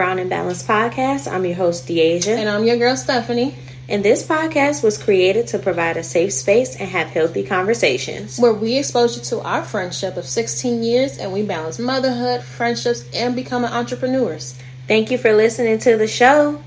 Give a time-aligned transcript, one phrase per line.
[0.00, 1.30] Welcome to the Brown and Balanced podcast.
[1.30, 2.34] I'm your host, Deasia.
[2.34, 3.54] And I'm your girl, Stephanie.
[3.86, 8.38] And this podcast was created to provide a safe space and have healthy conversations.
[8.38, 13.04] Where we expose you to our friendship of 16 years and we balance motherhood, friendships,
[13.12, 14.58] and becoming entrepreneurs.
[14.88, 16.62] Thank you for listening to the show.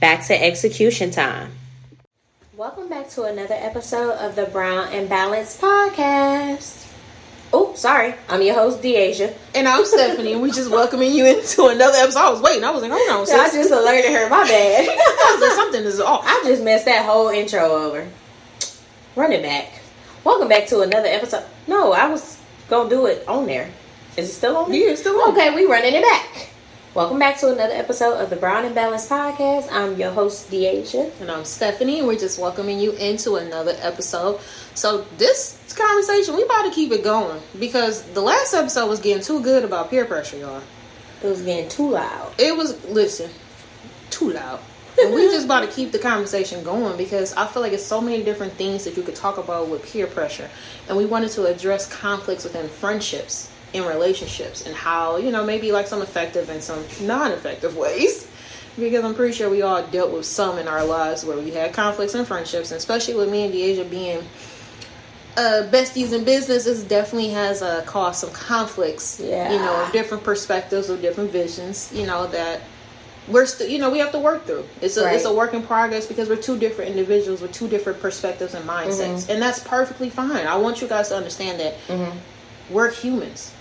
[0.00, 1.52] Back to execution time.
[2.56, 6.87] Welcome back to another episode of the Brown and Balanced podcast.
[7.50, 8.14] Oh, sorry.
[8.28, 9.34] I'm your host, Deasia.
[9.54, 12.20] And I'm Stephanie, and we just welcoming you into another episode.
[12.20, 12.62] I was waiting.
[12.64, 13.26] I was like, hold on.
[13.26, 13.34] Sis.
[13.40, 14.28] I just alerted her.
[14.28, 14.88] My bad.
[14.88, 16.24] I was like, something is off.
[16.26, 18.06] I just messed that whole intro over.
[19.16, 19.80] Run it back.
[20.24, 21.44] Welcome back to another episode.
[21.66, 22.38] No, I was
[22.68, 23.70] going to do it on there.
[24.18, 24.80] Is it still on there?
[24.80, 25.30] Yeah, it's still on.
[25.30, 26.50] Okay, we running it back.
[26.94, 29.70] Welcome back to another episode of the Brown and Balanced podcast.
[29.70, 31.12] I'm your host, Deasia.
[31.20, 34.40] And I'm Stephanie, and we're just welcoming you into another episode.
[34.74, 39.22] So, this conversation, we about to keep it going because the last episode was getting
[39.22, 40.62] too good about peer pressure, y'all.
[41.22, 42.32] It was getting too loud.
[42.38, 43.30] It was, listen,
[44.08, 44.58] too loud.
[44.98, 48.00] and we just about to keep the conversation going because I feel like it's so
[48.00, 50.48] many different things that you could talk about with peer pressure.
[50.88, 55.72] And we wanted to address conflicts within friendships in relationships and how you know maybe
[55.72, 58.30] like some effective and some non-effective ways
[58.78, 61.72] because i'm pretty sure we all dealt with some in our lives where we had
[61.72, 64.24] conflicts and friendships and especially with me and Deasia being
[65.36, 69.52] uh, besties in business is definitely has uh, caused some conflicts yeah.
[69.52, 72.60] you know different perspectives or different visions you know that
[73.28, 75.14] we're still you know we have to work through it's a right.
[75.14, 78.68] it's a work in progress because we're two different individuals with two different perspectives and
[78.68, 79.32] mindsets mm-hmm.
[79.32, 82.18] and that's perfectly fine i want you guys to understand that mm-hmm.
[82.72, 83.52] we're humans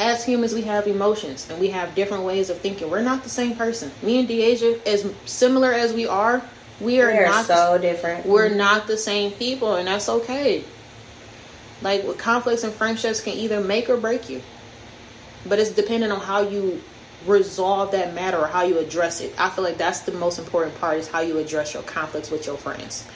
[0.00, 2.90] as humans, we have emotions and we have different ways of thinking.
[2.90, 3.92] We're not the same person.
[4.02, 6.42] Me and Deasia, as similar as we are,
[6.80, 8.24] we are, we are not so the, different.
[8.24, 10.64] We're not the same people, and that's okay.
[11.82, 14.40] Like with conflicts and friendships can either make or break you,
[15.46, 16.82] but it's dependent on how you
[17.26, 19.34] resolve that matter or how you address it.
[19.38, 22.46] I feel like that's the most important part is how you address your conflicts with
[22.46, 23.06] your friends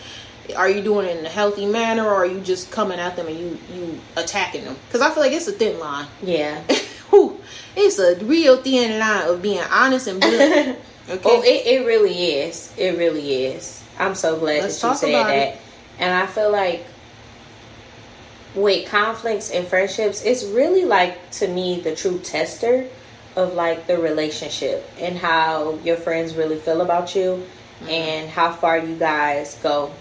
[0.57, 3.27] are you doing it in a healthy manner or are you just coming at them
[3.27, 4.77] and you you attacking them?
[4.87, 6.07] Because i feel like it's a thin line.
[6.23, 6.61] Yeah.
[7.11, 7.41] Whew,
[7.77, 10.79] it's a real thin line of being honest and blunt
[11.09, 11.21] okay?
[11.25, 12.73] Oh it, it really is.
[12.77, 13.83] It really is.
[13.99, 15.59] I'm so glad Let's that you said that it.
[15.99, 16.85] and i feel like
[18.55, 22.89] with conflicts and friendships it's really like to me the true tester
[23.37, 27.45] of like the relationship and how your friends really feel about you
[27.81, 27.89] mm-hmm.
[27.89, 29.93] and how far you guys go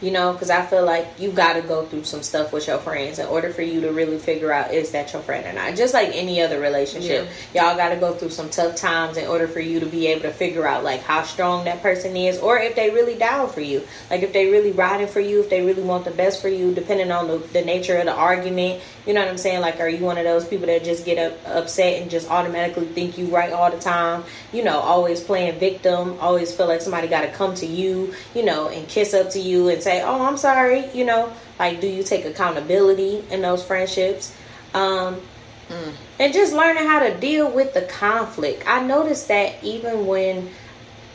[0.00, 2.78] you know because i feel like you got to go through some stuff with your
[2.78, 5.76] friends in order for you to really figure out is that your friend or not?
[5.76, 7.68] Just like any other relationship yeah.
[7.68, 10.22] y'all got to go through some tough times in order for you to be able
[10.22, 13.60] to figure out like how strong that person is or if they really down for
[13.60, 13.86] you.
[14.10, 16.74] Like if they really riding for you if they really want the best for you
[16.74, 18.82] depending on the, the nature of the argument.
[19.06, 19.60] You know what i'm saying?
[19.60, 22.86] Like are you one of those people that just get up, upset and just automatically
[22.86, 24.24] think you right all the time?
[24.52, 28.44] You know always playing victim always feel like somebody got to come to you you
[28.44, 31.86] know and kiss up to you and say, "Oh, I'm sorry," you know, like do
[31.86, 34.34] you take accountability in those friendships?
[34.74, 35.20] Um,
[35.68, 35.92] mm.
[36.18, 38.64] and just learning how to deal with the conflict.
[38.66, 40.50] I noticed that even when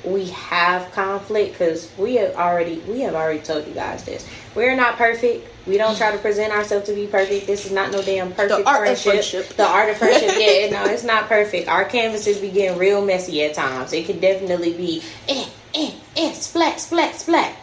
[0.04, 4.76] we have conflict because we have already we have already told you guys this we're
[4.76, 8.02] not perfect we don't try to present ourselves to be perfect this is not no
[8.02, 8.98] damn perfect the art friendship.
[8.98, 12.78] Of friendship the art of friendship yeah no it's not perfect our canvases be getting
[12.78, 17.56] real messy at times it can definitely be eh eh eh splat splat splat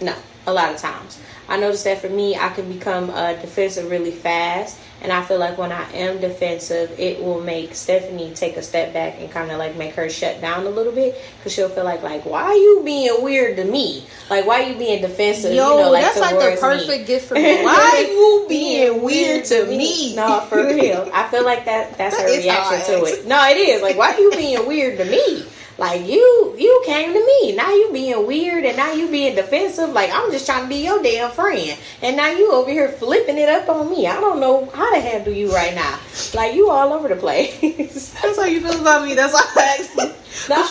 [0.00, 0.14] no,
[0.46, 1.20] a lot of times.
[1.48, 4.78] I noticed that for me, I can become uh, defensive really fast.
[5.02, 8.92] And I feel like when I am defensive, it will make Stephanie take a step
[8.92, 11.84] back and kind of like make her shut down a little bit because she'll feel
[11.84, 14.04] like, like, why are you being weird to me?
[14.28, 15.54] Like, why are you being defensive?
[15.54, 17.06] Yo, you know, like, that's like the perfect me?
[17.06, 17.64] gift for me.
[17.64, 20.14] Why are you being weird to me?
[20.14, 21.10] No, for real.
[21.12, 23.26] I feel like that that's that her reaction to it.
[23.26, 23.82] No, it is.
[23.82, 25.46] Like, why are you being weird to me?
[25.80, 27.56] Like you, you came to me.
[27.56, 29.88] Now you being weird and now you being defensive.
[29.88, 33.38] Like I'm just trying to be your damn friend, and now you over here flipping
[33.38, 34.06] it up on me.
[34.06, 35.98] I don't know how to handle you right now.
[36.34, 37.58] Like you all over the place.
[38.22, 39.14] That's how you feel about me.
[39.14, 40.20] That's why I asked.
[40.48, 40.68] No,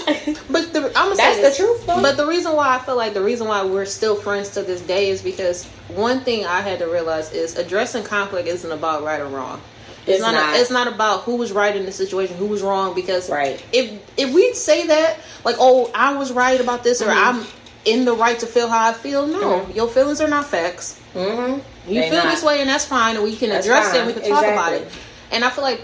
[0.50, 1.86] but, the, I'm gonna that's the truth.
[1.86, 2.02] Though.
[2.02, 4.82] But the reason why I feel like the reason why we're still friends to this
[4.82, 9.20] day is because one thing I had to realize is addressing conflict isn't about right
[9.20, 9.62] or wrong.
[10.02, 10.56] It's, it's not, not.
[10.56, 12.96] It's not about who was right in the situation, who was wrong.
[12.96, 13.64] Because right.
[13.72, 17.12] if if we say that like, oh, I was right about this, mm-hmm.
[17.12, 17.46] or I'm
[17.86, 19.72] in the right to feel how I feel, no, mm-hmm.
[19.72, 21.00] your feelings are not facts.
[21.14, 21.92] Mm-hmm.
[21.92, 22.32] You they feel not.
[22.32, 23.96] this way, and that's fine, and we can that's address fine.
[23.96, 24.00] it.
[24.00, 24.92] and We can talk about it.
[25.32, 25.82] And I feel like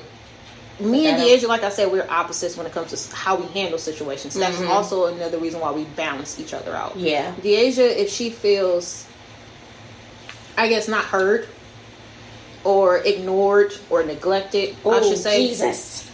[0.80, 3.80] me and Deasia, like I said, we're opposites when it comes to how we handle
[3.80, 4.34] situations.
[4.34, 4.72] That's mm-hmm.
[4.72, 6.96] also another reason why we balance each other out.
[6.98, 9.08] Yeah, Deasia, if she feels,
[10.58, 11.48] I guess, not heard
[12.66, 15.48] or ignored or neglected, I should say.
[15.48, 16.06] Jesus.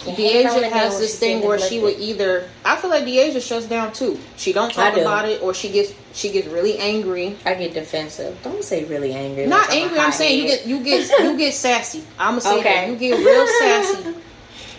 [0.00, 2.48] Deasia has this thing where she would either.
[2.64, 4.18] I feel like Deasia shuts down too.
[4.36, 5.02] She don't talk do.
[5.02, 7.36] about it, or she gets she gets really angry.
[7.44, 8.38] I get defensive.
[8.42, 9.46] Don't say really angry.
[9.46, 9.98] Not like angry.
[9.98, 10.66] I'm saying head.
[10.66, 12.02] you get you get you get sassy.
[12.18, 12.62] I'm gonna say okay.
[12.62, 14.14] that you get real sassy.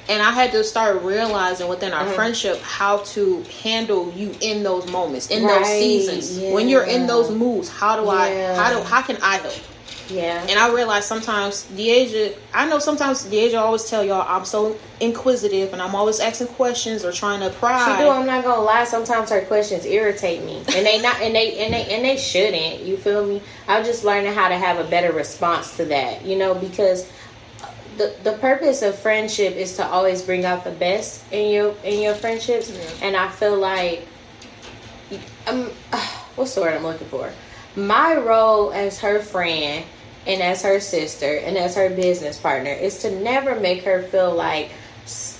[0.09, 2.15] And I had to start realizing within our mm-hmm.
[2.15, 5.59] friendship how to handle you in those moments, in right.
[5.59, 6.51] those seasons, yeah.
[6.51, 7.69] when you're in those moods.
[7.69, 8.11] How do yeah.
[8.11, 8.55] I?
[8.55, 8.83] How do?
[8.83, 9.53] How can I help?
[10.11, 10.45] Yeah.
[10.49, 15.73] And I realize sometimes Deasia, I know sometimes Deasia always tell y'all I'm so inquisitive
[15.73, 17.97] and I'm always asking questions or trying to pry.
[17.97, 18.09] She do.
[18.09, 18.83] I'm not gonna lie.
[18.83, 22.81] Sometimes her questions irritate me, and they not, and they, and they, and they shouldn't.
[22.81, 23.41] You feel me?
[23.67, 26.25] I'm just learning how to have a better response to that.
[26.25, 27.09] You know, because
[27.97, 32.01] the the purpose of friendship is to always bring out the best in your in
[32.01, 33.07] your friendships, yeah.
[33.07, 34.05] and I feel like,
[35.47, 35.65] um,
[36.35, 37.31] what's the word I'm looking for?
[37.75, 39.85] My role as her friend
[40.27, 44.33] and as her sister and as her business partner is to never make her feel
[44.33, 44.71] like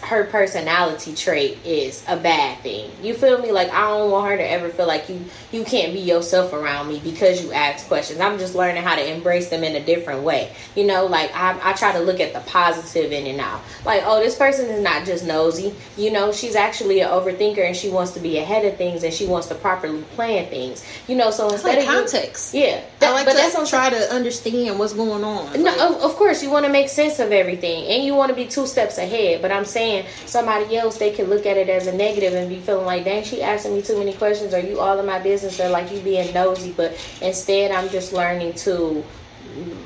[0.03, 2.91] her personality trait is a bad thing.
[3.01, 3.51] You feel me?
[3.51, 6.87] Like I don't want her to ever feel like you you can't be yourself around
[6.89, 8.19] me because you ask questions.
[8.19, 10.53] I'm just learning how to embrace them in a different way.
[10.75, 13.61] You know, like I, I try to look at the positive in and out.
[13.85, 15.73] Like, oh, this person is not just nosy.
[15.97, 19.13] You know, she's actually an overthinker and she wants to be ahead of things and
[19.13, 20.83] she wants to properly plan things.
[21.07, 23.69] You know, so instead like of context, you, yeah, that, I like but to that's
[23.69, 25.61] try to understand what's going on.
[25.61, 28.29] No, like, of, of course you want to make sense of everything and you want
[28.29, 29.41] to be two steps ahead.
[29.41, 29.90] But I'm saying
[30.25, 33.23] somebody else they can look at it as a negative and be feeling like, dang,
[33.23, 34.53] she asking me too many questions.
[34.53, 35.59] Are you all in my business?
[35.59, 36.71] Or like you being nosy.
[36.71, 36.91] But
[37.21, 39.03] instead, I'm just learning to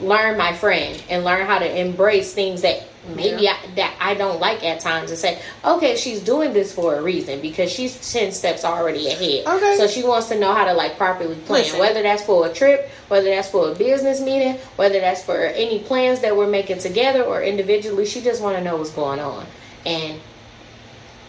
[0.01, 3.57] learn my friend and learn how to embrace things that maybe yeah.
[3.63, 7.01] I, that I don't like at times and say, okay, she's doing this for a
[7.01, 9.45] reason because she's 10 steps already ahead.
[9.47, 9.77] Okay.
[9.77, 11.79] So she wants to know how to like properly plan, Listen.
[11.79, 15.79] whether that's for a trip, whether that's for a business meeting, whether that's for any
[15.79, 18.05] plans that we're making together or individually.
[18.05, 19.45] She just want to know what's going on.
[19.85, 20.19] And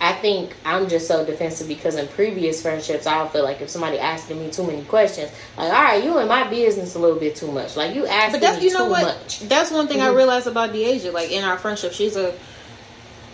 [0.00, 3.70] I think I'm just so defensive because in previous friendships, I don't feel like if
[3.70, 7.18] somebody asking me too many questions, like, all right, you in my business a little
[7.18, 7.76] bit too much.
[7.76, 9.02] Like you asking but that's, me you know too what?
[9.02, 9.40] much.
[9.40, 10.12] That's one thing mm-hmm.
[10.12, 11.12] I realized about Deasia.
[11.12, 12.34] Like in our friendship, she's a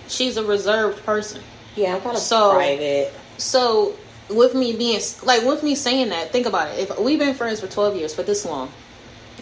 [0.06, 1.42] she's a reserved person.
[1.74, 3.12] Yeah, I'm kind of so, private.
[3.38, 3.96] So
[4.30, 6.90] with me being like with me saying that, think about it.
[6.90, 8.70] If we've been friends for 12 years for this long,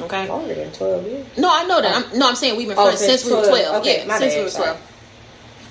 [0.00, 1.26] okay, longer than 12 years.
[1.36, 1.92] No, I know that.
[1.92, 2.10] Oh.
[2.12, 3.80] I'm, no, I'm saying we've been oh, friends since, since, we were 12.
[3.82, 4.89] Okay, yeah, since we were 12.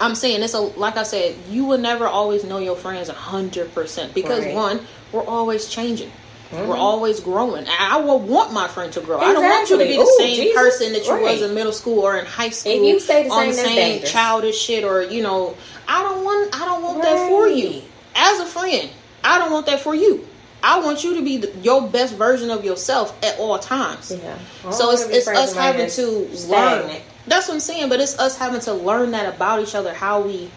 [0.01, 3.74] I'm saying it's a like I said, you will never always know your friends hundred
[3.74, 4.56] percent because right.
[4.56, 4.81] one,
[5.12, 6.12] we're always changing.
[6.51, 6.68] Mm-hmm.
[6.68, 7.68] We're always growing.
[7.68, 9.18] I will want my friend to grow.
[9.18, 9.36] Exactly.
[9.36, 10.56] I don't want you to be the Ooh, same Jesus.
[10.56, 11.22] person that you right.
[11.22, 12.72] was in middle school or in high school.
[12.72, 15.56] If you stay the on same, the same childish shit, or you know,
[15.88, 16.56] I don't want.
[16.56, 17.16] I don't want right.
[17.16, 17.84] that for you.
[18.16, 18.90] As a friend,
[19.24, 20.25] I don't want that for you.
[20.62, 24.12] I want you to be the, your best version of yourself at all times.
[24.12, 24.38] Yeah.
[24.72, 27.89] So it's, it's us having to learn that's what I'm saying.
[27.89, 30.50] But it's us having to learn that about each other, how we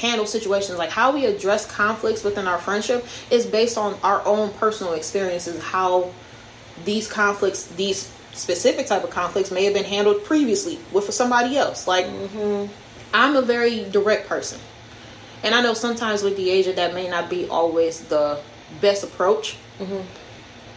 [0.00, 4.52] handle situations, like how we address conflicts within our friendship, is based on our own
[4.54, 5.62] personal experiences.
[5.62, 6.12] How
[6.84, 11.86] these conflicts, these specific type of conflicts, may have been handled previously with somebody else.
[11.86, 12.72] Like mm-hmm.
[13.12, 14.60] I'm a very direct person,
[15.42, 18.40] and I know sometimes with the Deasia that may not be always the
[18.80, 19.56] best approach.
[19.78, 20.02] Mm-hmm.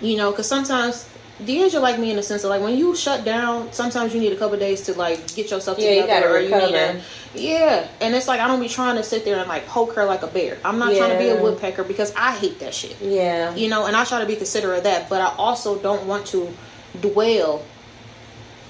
[0.04, 1.08] You know, because sometimes
[1.46, 4.32] Dean's like me in the sense of like when you shut down, sometimes you need
[4.32, 6.42] a couple days to like get yourself yeah, together.
[6.42, 6.98] You gotta recover.
[6.98, 7.02] You
[7.34, 10.06] yeah, and it's like I don't be trying to sit there and like poke her
[10.06, 10.58] like a bear.
[10.64, 11.00] I'm not yeah.
[11.00, 13.02] trying to be a woodpecker because I hate that shit.
[13.02, 16.06] Yeah, you know, and I try to be considerate of that, but I also don't
[16.06, 16.54] want to
[17.00, 17.64] dwell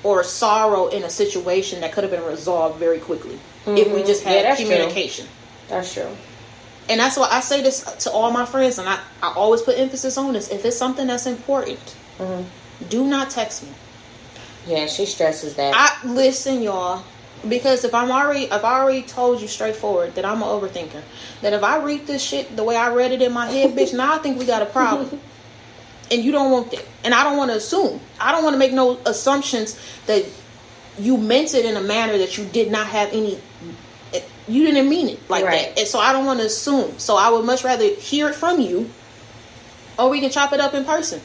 [0.03, 3.77] or sorrow in a situation that could have been resolved very quickly mm-hmm.
[3.77, 4.07] if we mm-hmm.
[4.07, 5.25] just had yeah, communication.
[5.25, 5.35] True.
[5.69, 6.09] That's true.
[6.89, 9.77] And that's why I say this to all my friends, and I, I always put
[9.77, 10.49] emphasis on this.
[10.49, 11.79] If it's something that's important,
[12.17, 12.43] mm-hmm
[12.89, 13.69] do not text me.
[14.67, 15.73] Yeah, she stresses that.
[15.75, 17.03] I listen, y'all.
[17.47, 21.01] Because if I'm already, if I already told you straightforward that I'm an overthinker,
[21.41, 23.95] that if I read this shit the way I read it in my head, bitch,
[23.95, 25.19] now I think we got a problem.
[26.11, 27.99] and you don't want that, and I don't want to assume.
[28.19, 30.25] I don't want to make no assumptions that
[30.99, 33.39] you meant it in a manner that you did not have any.
[34.47, 35.69] You didn't mean it like right.
[35.69, 36.99] that, and so I don't want to assume.
[36.99, 38.89] So I would much rather hear it from you,
[39.97, 41.21] or we can chop it up in person.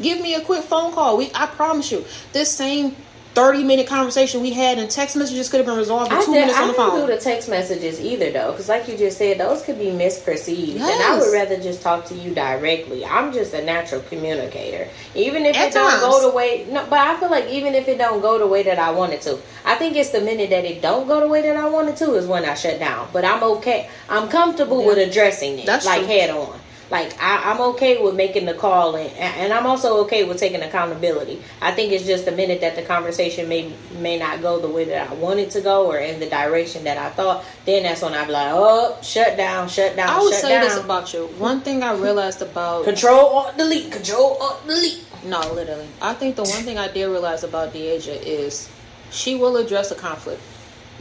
[0.00, 1.16] Give me a quick phone call.
[1.16, 2.96] We, I promise you, this same
[3.34, 6.40] 30 minute conversation we had in text messages could have been resolved in two did,
[6.42, 6.90] minutes on the phone.
[6.90, 9.78] I don't do the text messages either, though, because like you just said, those could
[9.78, 10.74] be misperceived.
[10.74, 10.92] Yes.
[10.92, 13.04] And I would rather just talk to you directly.
[13.04, 14.88] I'm just a natural communicator.
[15.16, 16.00] Even if At it times.
[16.00, 18.46] don't go the way, no, but I feel like even if it don't go the
[18.46, 21.20] way that I want it to, I think it's the minute that it don't go
[21.20, 23.08] the way that I want it to is when I shut down.
[23.12, 23.90] But I'm okay.
[24.08, 24.86] I'm comfortable yeah.
[24.86, 26.08] with addressing it, That's like true.
[26.08, 26.60] head on.
[26.94, 30.62] Like I, am okay with making the call, and, and I'm also okay with taking
[30.62, 31.42] accountability.
[31.60, 34.84] I think it's just a minute that the conversation may may not go the way
[34.84, 37.44] that I want it to go, or in the direction that I thought.
[37.66, 40.08] Then that's when I'd be like, oh, shut down, shut down.
[40.08, 40.62] I would say down.
[40.62, 41.26] this about you.
[41.36, 45.04] One thing I realized about control alt delete, control alt delete.
[45.24, 45.88] No, literally.
[46.00, 48.70] I think the one thing I did realize about Deasia is
[49.10, 50.40] she will address a conflict.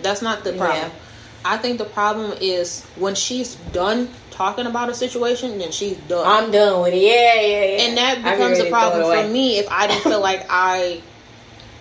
[0.01, 0.89] That's not the problem.
[0.89, 0.99] Yeah.
[1.45, 6.25] I think the problem is when she's done talking about a situation, then she's done.
[6.25, 7.01] I'm done with it.
[7.01, 7.87] Yeah, yeah, yeah.
[7.87, 11.01] And that becomes a problem for me if I didn't feel like I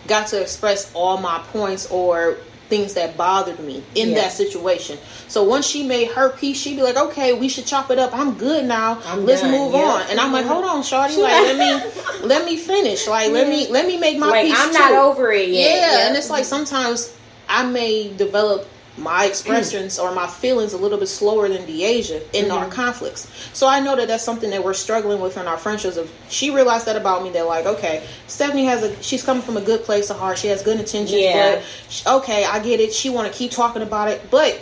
[0.07, 2.37] got to express all my points or
[2.69, 4.15] things that bothered me in yeah.
[4.17, 4.99] that situation.
[5.29, 8.15] So once she made her piece, she'd be like, "Okay, we should chop it up.
[8.15, 9.01] I'm good now.
[9.07, 9.51] I'm Let's done.
[9.51, 9.81] move yeah.
[9.81, 11.17] on." And I'm like, "Hold on, Shorty.
[11.17, 13.07] Like, let me let me finish.
[13.07, 13.35] Like, yeah.
[13.35, 14.79] let me let me make my like, peace." I'm too.
[14.79, 15.77] not over it yet.
[15.77, 17.15] Yeah, and it's like sometimes
[17.49, 18.67] I may develop
[18.99, 22.53] my expressions or my feelings a little bit slower than Deasia in mm-hmm.
[22.53, 23.31] our conflicts.
[23.53, 25.97] So I know that that's something that we're struggling with in our friendships.
[25.97, 27.31] Of she realized that about me.
[27.31, 30.39] That like, okay, Stephanie has a she's coming from a good place of heart.
[30.39, 31.13] She has good intentions.
[31.13, 31.63] Yeah.
[32.05, 32.93] But okay, I get it.
[32.93, 34.61] She want to keep talking about it, but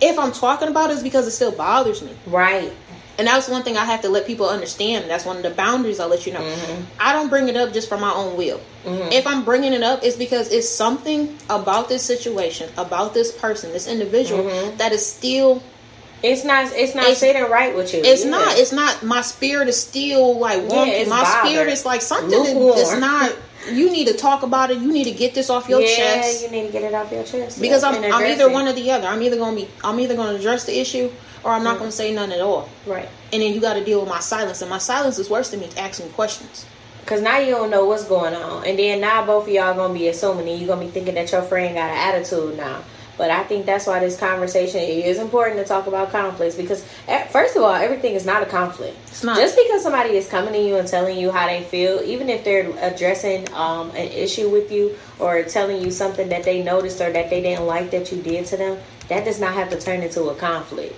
[0.00, 2.12] if I'm talking about it, it's because it still bothers me.
[2.26, 2.72] Right.
[3.18, 5.08] And that's one thing I have to let people understand.
[5.08, 6.40] That's one of the boundaries I'll let you know.
[6.40, 6.82] Mm-hmm.
[7.00, 8.60] I don't bring it up just for my own will.
[8.84, 9.12] Mm-hmm.
[9.12, 13.72] If I'm bringing it up, it's because it's something about this situation, about this person,
[13.72, 14.76] this individual mm-hmm.
[14.76, 15.62] that is still.
[16.22, 16.72] It's not.
[16.72, 18.00] It's not it's, sitting right with you.
[18.02, 18.58] It's not.
[18.58, 19.02] It's not.
[19.02, 21.02] My spirit is still like wonky.
[21.02, 21.50] Yeah, my bothered.
[21.50, 22.30] spirit is like something.
[22.32, 23.34] It's not.
[23.70, 24.78] You need to talk about it.
[24.78, 26.44] You need to get this off your yeah, chest.
[26.44, 27.60] you need to get it off your chest.
[27.60, 29.08] Because I'm, I'm either one or the other.
[29.08, 29.68] I'm either gonna be.
[29.82, 31.10] I'm either gonna address the issue
[31.44, 31.80] or I'm not mm.
[31.80, 32.68] going to say none at all.
[32.86, 33.08] Right.
[33.32, 35.60] And then you got to deal with my silence, and my silence is worse than
[35.60, 36.66] me asking questions.
[37.06, 39.94] Cause now you don't know what's going on, and then now both of y'all gonna
[39.94, 42.82] be assuming, and you gonna be thinking that your friend got an attitude now.
[43.16, 47.24] But I think that's why this conversation is important to talk about conflicts because, eh,
[47.28, 48.96] first of all, everything is not a conflict.
[49.06, 49.36] It's not.
[49.36, 52.42] Just because somebody is coming to you and telling you how they feel, even if
[52.42, 57.12] they're addressing um, an issue with you or telling you something that they noticed or
[57.12, 58.78] that they didn't like that you did to them,
[59.08, 60.94] that does not have to turn into a conflict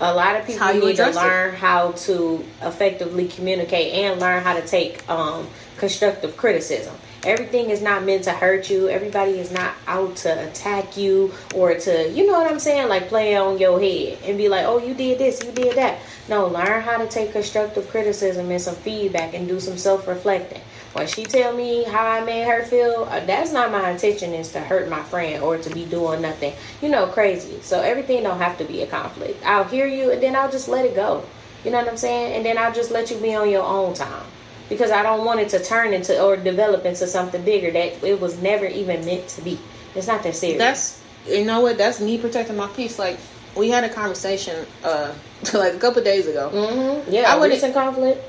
[0.00, 1.58] a lot of people need to learn it.
[1.58, 6.94] how to effectively communicate and learn how to take um, constructive criticism.
[7.24, 8.88] Everything is not meant to hurt you.
[8.88, 13.08] Everybody is not out to attack you or to, you know what I'm saying, like
[13.08, 16.00] play on your head and be like, oh, you did this, you did that.
[16.28, 20.62] No, learn how to take constructive criticism and some feedback and do some self reflecting
[20.92, 24.52] when she tell me how I made her feel, uh, that's not my intention is
[24.52, 27.60] to hurt my friend or to be doing nothing, you know, crazy.
[27.62, 29.42] So everything don't have to be a conflict.
[29.44, 31.24] I'll hear you and then I'll just let it go.
[31.64, 32.34] You know what I'm saying?
[32.34, 34.24] And then I'll just let you be on your own time.
[34.68, 38.20] Because I don't want it to turn into or develop into something bigger that it
[38.20, 39.58] was never even meant to be.
[39.94, 40.58] It's not that serious.
[40.58, 41.78] That's you know what?
[41.78, 42.98] That's me protecting my peace.
[42.98, 43.18] Like
[43.54, 45.12] we had a conversation uh
[45.54, 46.50] like a couple days ago.
[46.52, 47.12] Mm-hmm.
[47.12, 48.24] Yeah, I recent conflict.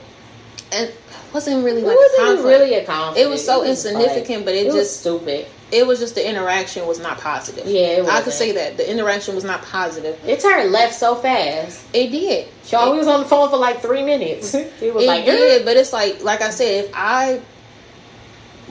[0.73, 0.91] And
[1.33, 2.59] wasn't really like it wasn't a conflict.
[2.59, 3.25] really a conflict.
[3.25, 5.47] It was so it was insignificant, like, but it, it just stupid.
[5.71, 7.65] It was just the interaction was not positive.
[7.65, 10.19] Yeah, I could say that the interaction was not positive.
[10.23, 11.83] It turned left so fast.
[11.93, 12.47] It did.
[12.69, 14.53] Y'all, we was on the phone for like three minutes.
[14.83, 17.41] It was it like, did, but it's like, like I said, if I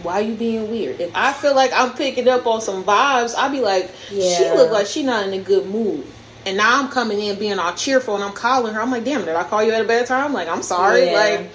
[0.03, 1.01] why are you being weird?
[1.01, 4.37] If I feel like I'm picking up on some vibes, I'd be like, yeah.
[4.37, 6.07] she look like she not in a good mood.
[6.45, 8.81] And now I'm coming in being all cheerful and I'm calling her.
[8.81, 10.33] I'm like, damn, did I call you at a bad time?
[10.33, 11.07] Like, I'm sorry.
[11.07, 11.13] Yeah.
[11.13, 11.51] Like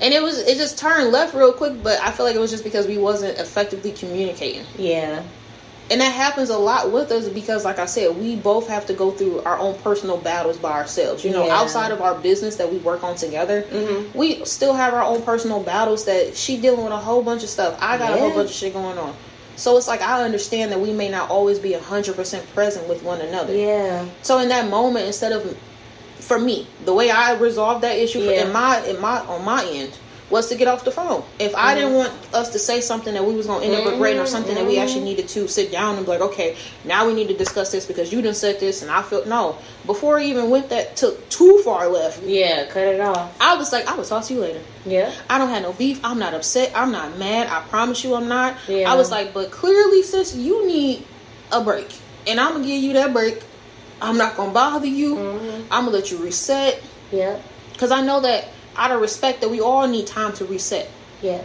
[0.00, 2.50] and it was it just turned left real quick but i feel like it was
[2.50, 4.64] just because we wasn't effectively communicating.
[4.76, 5.22] Yeah.
[5.90, 8.94] And that happens a lot with us because like i said we both have to
[8.94, 11.24] go through our own personal battles by ourselves.
[11.24, 11.56] You know yeah.
[11.56, 14.16] outside of our business that we work on together mm-hmm.
[14.16, 17.48] we still have our own personal battles that she dealing with a whole bunch of
[17.48, 17.76] stuff.
[17.80, 18.16] I got yeah.
[18.16, 19.14] a whole bunch of shit going on.
[19.56, 23.20] So it's like i understand that we may not always be 100% present with one
[23.20, 23.54] another.
[23.54, 24.06] Yeah.
[24.22, 25.56] So in that moment instead of
[26.22, 28.44] for me, the way I resolved that issue yeah.
[28.44, 29.98] in my in my on my end
[30.30, 31.22] was to get off the phone.
[31.38, 31.80] If I mm-hmm.
[31.80, 34.54] didn't want us to say something that we was gonna end up regretting or something
[34.54, 34.64] mm-hmm.
[34.64, 35.04] that we actually mm-hmm.
[35.04, 38.10] needed to sit down and be like, okay, now we need to discuss this because
[38.10, 39.58] you didn't said this and I felt no.
[39.84, 42.22] Before I even went that took too far left.
[42.22, 43.36] Yeah, cut it off.
[43.40, 44.62] I was like, I will talk to you later.
[44.86, 45.12] Yeah.
[45.28, 46.00] I don't have no beef.
[46.02, 46.72] I'm not upset.
[46.74, 47.48] I'm not mad.
[47.48, 48.56] I promise you I'm not.
[48.68, 48.90] Yeah.
[48.90, 51.04] I was like, but clearly, sis, you need
[51.52, 51.94] a break.
[52.26, 53.42] And I'm gonna give you that break
[54.02, 55.14] I'm not gonna bother you.
[55.14, 55.72] Mm-hmm.
[55.72, 56.82] I'm gonna let you reset.
[57.12, 57.40] Yeah.
[57.72, 60.90] Because I know that out of respect that we all need time to reset.
[61.22, 61.42] Yeah.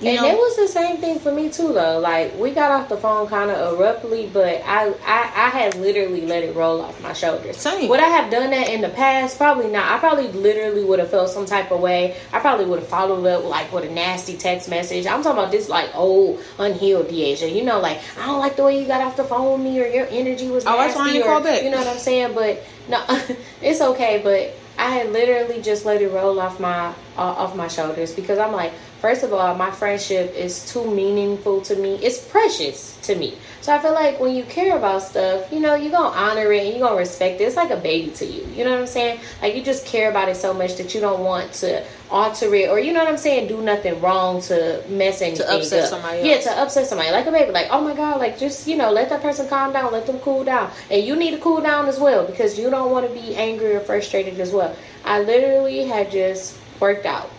[0.00, 0.28] You and know?
[0.28, 1.98] it was the same thing for me too, though.
[1.98, 6.26] Like we got off the phone kind of abruptly, but I, I I had literally
[6.26, 7.56] let it roll off my shoulders.
[7.56, 7.88] Same.
[7.88, 9.38] Would I have done that in the past?
[9.38, 9.90] Probably not.
[9.90, 12.14] I probably literally would have felt some type of way.
[12.30, 15.06] I probably would have followed up like with a nasty text message.
[15.06, 17.50] I'm talking about this like old unhealed Deasia.
[17.50, 19.80] You know, like I don't like the way you got off the phone with me,
[19.80, 20.66] or your energy was.
[20.66, 21.62] Oh, that's why you call back.
[21.62, 22.34] You know what I'm saying?
[22.34, 23.02] But no,
[23.62, 24.20] it's okay.
[24.22, 28.38] But I had literally just let it roll off my uh, off my shoulders because
[28.38, 31.96] I'm like, first of all, my friendship is too meaningful to me.
[31.96, 33.36] It's precious to me.
[33.60, 36.64] So I feel like when you care about stuff, you know, you're gonna honor it
[36.64, 37.44] and you're gonna respect it.
[37.44, 38.46] It's like a baby to you.
[38.54, 39.18] You know what I'm saying?
[39.42, 42.70] Like you just care about it so much that you don't want to alter it
[42.70, 45.90] or you know what I'm saying, do nothing wrong to mess anything to upset up.
[45.90, 46.44] somebody else.
[46.46, 47.10] Yeah, to upset somebody.
[47.10, 49.72] Like a baby, like, oh my god, like just, you know, let that person calm
[49.72, 50.70] down, let them cool down.
[50.88, 53.74] And you need to cool down as well because you don't want to be angry
[53.74, 54.76] or frustrated as well.
[55.04, 57.30] I literally had just worked out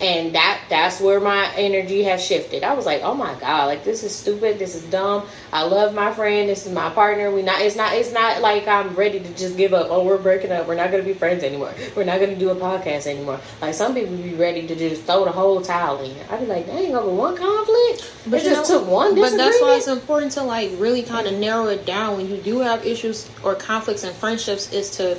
[0.00, 2.62] and that that's where my energy has shifted.
[2.62, 4.58] I was like oh my god like this is stupid.
[4.58, 5.26] This is dumb.
[5.52, 6.48] I love my friend.
[6.48, 7.30] This is my partner.
[7.30, 9.86] We not it's not it's not like i'm ready to just give up.
[9.88, 10.66] Oh we're breaking up.
[10.66, 11.72] We're not going to be friends anymore.
[11.94, 13.40] We're not going to do a podcast anymore.
[13.62, 16.14] Like some people be ready to just throw the whole towel in.
[16.30, 18.12] I'd be like dang over one conflict?
[18.26, 21.26] But it just know, took one but that's why it's important to like really kind
[21.26, 22.18] of narrow it down.
[22.18, 25.18] When you do have issues or conflicts in friendships is to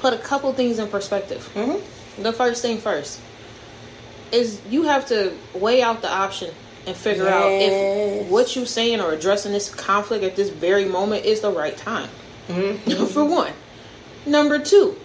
[0.00, 1.48] put a couple things in perspective.
[1.54, 2.22] Mm-hmm.
[2.22, 3.20] the first thing first
[4.32, 6.52] is you have to weigh out the option
[6.86, 7.34] and figure yes.
[7.34, 11.50] out if what you're saying or addressing this conflict at this very moment is the
[11.50, 12.08] right time.
[12.48, 13.06] Mm-hmm.
[13.12, 13.52] For one.
[14.24, 14.96] Number two,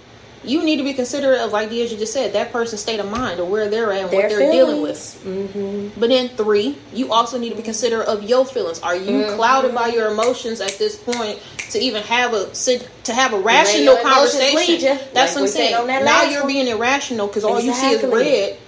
[0.43, 3.39] you need to be considerate of, like you just said, that person's state of mind
[3.39, 5.13] or where they're at and Their what they're feelings.
[5.23, 5.53] dealing with.
[5.53, 5.99] Mm-hmm.
[5.99, 8.79] But then three, you also need to be considerate of your feelings.
[8.79, 9.35] Are you mm-hmm.
[9.35, 11.39] clouded by your emotions at this point
[11.71, 14.97] to even have a to have a rational conversation?
[15.13, 15.87] That's like what I'm saying.
[15.87, 17.91] Now you're being irrational because all exactly.
[17.91, 18.59] you see is red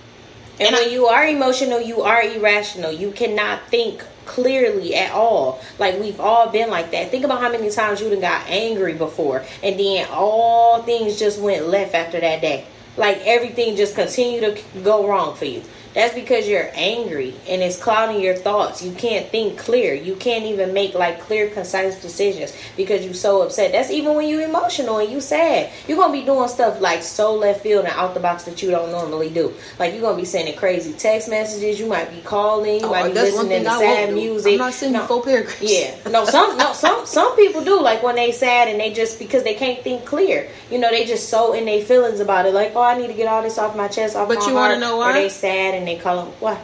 [0.60, 2.92] and, and when I, you are emotional, you are irrational.
[2.92, 5.62] You cannot think clearly at all.
[5.80, 7.12] Like we've all been like that.
[7.12, 11.40] Think about how many times you done got angry before, and then all things just
[11.40, 12.66] went left after that day.
[12.96, 15.64] Like everything just continued to go wrong for you.
[15.94, 18.84] That's because you're angry and it's clouding your thoughts.
[18.84, 19.94] You can't think clear.
[19.94, 23.72] You can't even make like clear, concise decisions because you're so upset.
[23.72, 25.72] That's even when you're emotional and you sad.
[25.88, 28.72] You're gonna be doing stuff like so left field and out the box that you
[28.72, 29.54] don't normally do.
[29.78, 31.80] Like you're gonna be sending crazy text messages.
[31.80, 32.80] You might be calling.
[32.80, 34.54] You oh, might be listening to sad music.
[34.54, 35.62] I'm not sending no, full paragraphs.
[35.62, 35.96] Yeah.
[36.10, 36.26] No.
[36.26, 36.58] Some.
[36.58, 36.74] no.
[36.74, 37.06] Some.
[37.06, 37.80] Some people do.
[37.80, 40.50] Like when they sad and they just because they can't think clear.
[40.72, 42.54] You know, they just so in their feelings about it.
[42.54, 44.16] Like, oh, I need to get all this off my chest.
[44.16, 45.12] Off but my you want to know why?
[45.12, 46.60] Or they sad and and they call them what?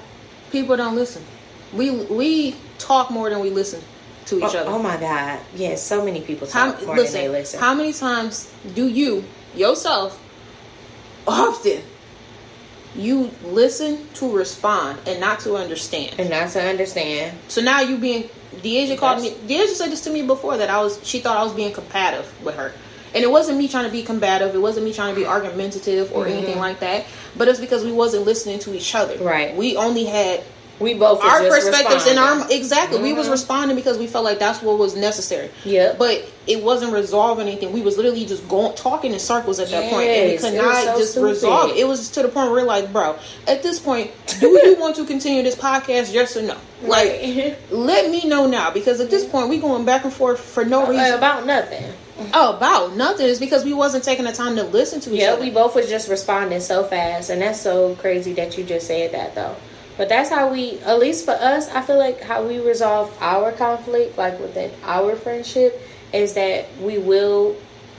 [0.52, 1.24] People don't listen.
[1.74, 3.82] We we talk more than we listen
[4.28, 4.70] to each oh, other.
[4.70, 5.40] Oh my God!
[5.56, 7.60] Yes, so many people talk how, more listen, than they listen.
[7.60, 10.20] How many times do you yourself
[11.28, 11.82] often
[12.96, 17.38] you listen to respond and not to understand and not to understand?
[17.50, 19.32] So now you being Deasia called me.
[19.32, 21.06] Deasia said this to me before that I was.
[21.06, 22.74] She thought I was being combative with her.
[23.14, 24.54] And it wasn't me trying to be combative.
[24.54, 26.34] It wasn't me trying to be argumentative or mm-hmm.
[26.34, 27.06] anything like that.
[27.38, 29.18] But it's because we wasn't listening to each other.
[29.18, 29.56] Right.
[29.56, 30.44] We only had
[30.80, 33.04] we both our perspectives and our exactly mm-hmm.
[33.04, 33.34] we was mm-hmm.
[33.34, 37.72] responding because we felt like that's what was necessary yeah but it wasn't resolving anything
[37.72, 40.54] we was literally just going talking in circles at yes, that point and we could
[40.54, 41.28] not so just stupid.
[41.28, 44.76] resolve it was to the point where we're like bro at this point do you
[44.80, 47.58] want to continue this podcast yes or no like right.
[47.72, 50.86] let me know now because at this point we going back and forth for no
[50.86, 51.84] uh, reason about nothing
[52.34, 53.28] Oh, about nothing.
[53.28, 55.40] It's because we wasn't taking the time to listen to each yeah, other.
[55.44, 58.88] Yeah, we both was just responding so fast, and that's so crazy that you just
[58.88, 59.56] said that though.
[59.98, 63.52] But that's how we, at least for us, I feel like how we resolve our
[63.52, 65.82] conflict, like within our friendship,
[66.14, 67.56] is that we will.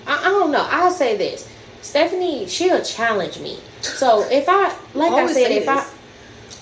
[0.07, 0.67] I, I don't know.
[0.71, 1.49] I'll say this:
[1.83, 3.59] Stephanie, she'll challenge me.
[3.81, 5.95] So if I, like I said, if this.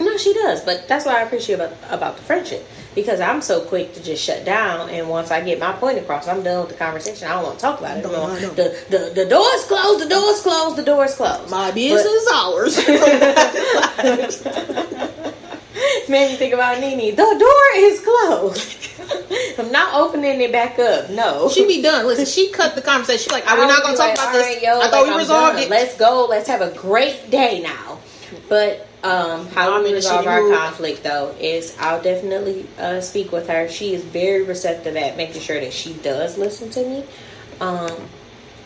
[0.01, 2.66] I no, she does, but that's what I appreciate about about the friendship
[3.00, 6.26] because I'm so quick to just shut down, and once I get my point across,
[6.26, 7.28] I'm done with the conversation.
[7.28, 8.04] I don't want to talk about it.
[8.04, 8.37] No, no.
[8.50, 10.04] The, the the door's closed.
[10.04, 10.76] The door's closed.
[10.76, 11.48] The door's closed.
[11.50, 12.76] My business is ours.
[16.08, 17.14] Made me think about Nene.
[17.14, 18.88] The door is closed.
[19.58, 21.11] I'm not opening it back up.
[21.11, 22.06] No, she be done.
[22.06, 23.24] Listen, she cut the conversation.
[23.24, 25.06] She's like, are "We're not gonna talk like, about this." Right, yo, I like, thought
[25.06, 25.70] we resolved it.
[25.70, 26.26] Let's go.
[26.28, 28.00] Let's have a great day now.
[28.48, 30.56] But um, how we resolve our move.
[30.56, 33.68] conflict though is I'll definitely uh, speak with her.
[33.68, 37.04] She is very receptive at making sure that she does listen to me.
[37.61, 37.92] Um,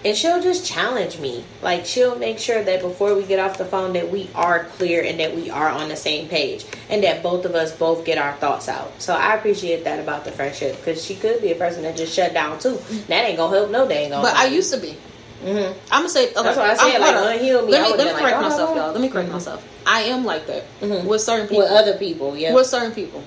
[0.05, 1.45] and she'll just challenge me.
[1.61, 5.03] Like she'll make sure that before we get off the phone that we are clear
[5.05, 8.19] and that we are on the same page and that both of us both get
[8.19, 9.01] our thoughts out.
[9.01, 12.15] So I appreciate that about the friendship because she could be a person that just
[12.15, 12.81] shut down too.
[13.09, 14.09] That ain't gonna help no day.
[14.11, 14.97] But I used to be.
[15.43, 15.79] Mm-hmm.
[15.91, 16.43] I'm gonna say okay.
[16.43, 17.01] That's what I said.
[17.01, 17.73] I'm, like unheal me.
[17.73, 18.77] Let me, let me correct like, myself, oh.
[18.77, 18.93] y'all.
[18.93, 19.35] Let me correct mm-hmm.
[19.35, 19.69] myself.
[19.87, 21.07] I am like that mm-hmm.
[21.07, 21.65] with certain people.
[21.65, 22.55] With other people, yeah.
[22.55, 23.25] With certain people.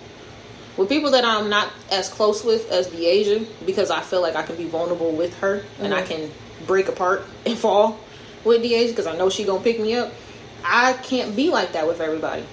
[0.77, 4.43] With people that I'm not as close with as Deasia, because I feel like I
[4.43, 6.07] can be vulnerable with her and I mm-hmm.
[6.07, 6.31] can
[6.67, 7.99] break apart and fall
[8.43, 10.13] with Deasia because I know she gonna pick me up.
[10.63, 12.43] I can't be like that with everybody.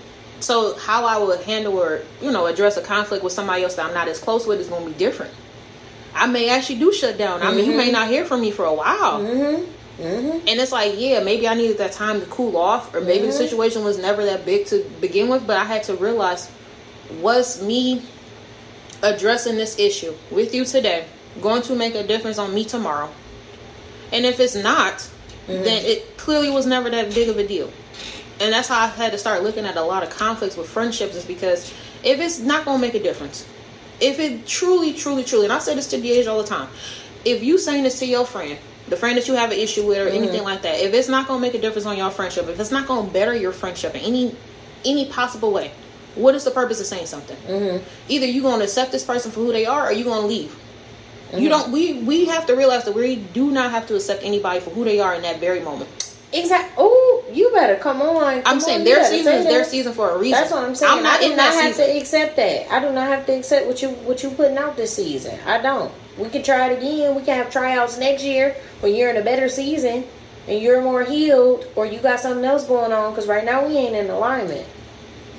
[0.41, 3.87] So how I would handle or you know address a conflict with somebody else that
[3.87, 5.33] I'm not as close with is gonna be different.
[6.15, 7.43] I may actually do shut down.
[7.43, 7.93] I mean, you may mm-hmm.
[7.93, 9.23] not hear from me for a while.
[9.23, 10.03] Mm-hmm.
[10.03, 10.49] Mm-hmm.
[10.49, 13.27] And it's like, yeah, maybe I needed that time to cool off, or maybe mm-hmm.
[13.27, 16.51] the situation was never that big to begin with, but I had to realize
[17.21, 18.03] was me
[19.03, 21.05] addressing this issue with you today
[21.41, 23.11] going to make a difference on me tomorrow?
[24.13, 25.63] And if it's not, mm-hmm.
[25.63, 27.71] then it clearly was never that big of a deal.
[28.41, 31.15] And that's how I had to start looking at a lot of conflicts with friendships,
[31.15, 31.73] is because
[32.03, 33.47] if it's not going to make a difference,
[34.03, 36.69] if it truly, truly, truly, and I say this to DH all the time,
[37.25, 39.99] if you saying this to your friend, the friend that you have an issue with
[39.99, 40.17] or mm-hmm.
[40.17, 42.73] anything like that, if it's not gonna make a difference on your friendship, if it's
[42.73, 44.37] not gonna better your friendship in any
[44.85, 45.71] any possible way,
[46.17, 47.37] what is the purpose of saying something?
[47.47, 47.85] Mm-hmm.
[48.09, 50.51] Either you're gonna accept this person for who they are, or you're gonna leave.
[50.51, 51.39] Mm-hmm.
[51.39, 51.71] You don't.
[51.71, 54.85] We we have to realize that we do not have to accept anybody for who
[54.85, 56.12] they are in that very moment.
[56.33, 56.75] Exactly.
[56.79, 58.43] Oh, you better come on.
[58.43, 60.41] Come I'm saying on, their season is their season for a reason.
[60.41, 60.99] That's what I'm saying.
[60.99, 61.87] I'm not I do not have season.
[61.87, 62.73] to accept that.
[62.73, 65.39] I do not have to accept what you what you putting out this season.
[65.47, 65.93] I don't.
[66.17, 67.15] We can try it again.
[67.15, 70.05] We can have tryouts next year when you're in a better season
[70.49, 73.13] and you're more healed, or you got something else going on.
[73.13, 74.67] Because right now we ain't in alignment.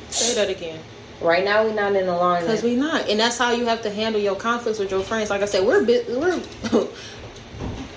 [0.10, 0.80] Say that again.
[1.22, 2.48] Right now we're not in alignment.
[2.48, 5.30] Because we're not, and that's how you have to handle your conflicts with your friends.
[5.30, 6.42] Like I said, we're we're.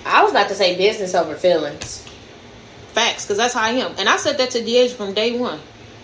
[0.05, 2.06] I was about to say business over feelings.
[2.93, 5.59] Facts, because that's how I am, and I said that to Diego from day one.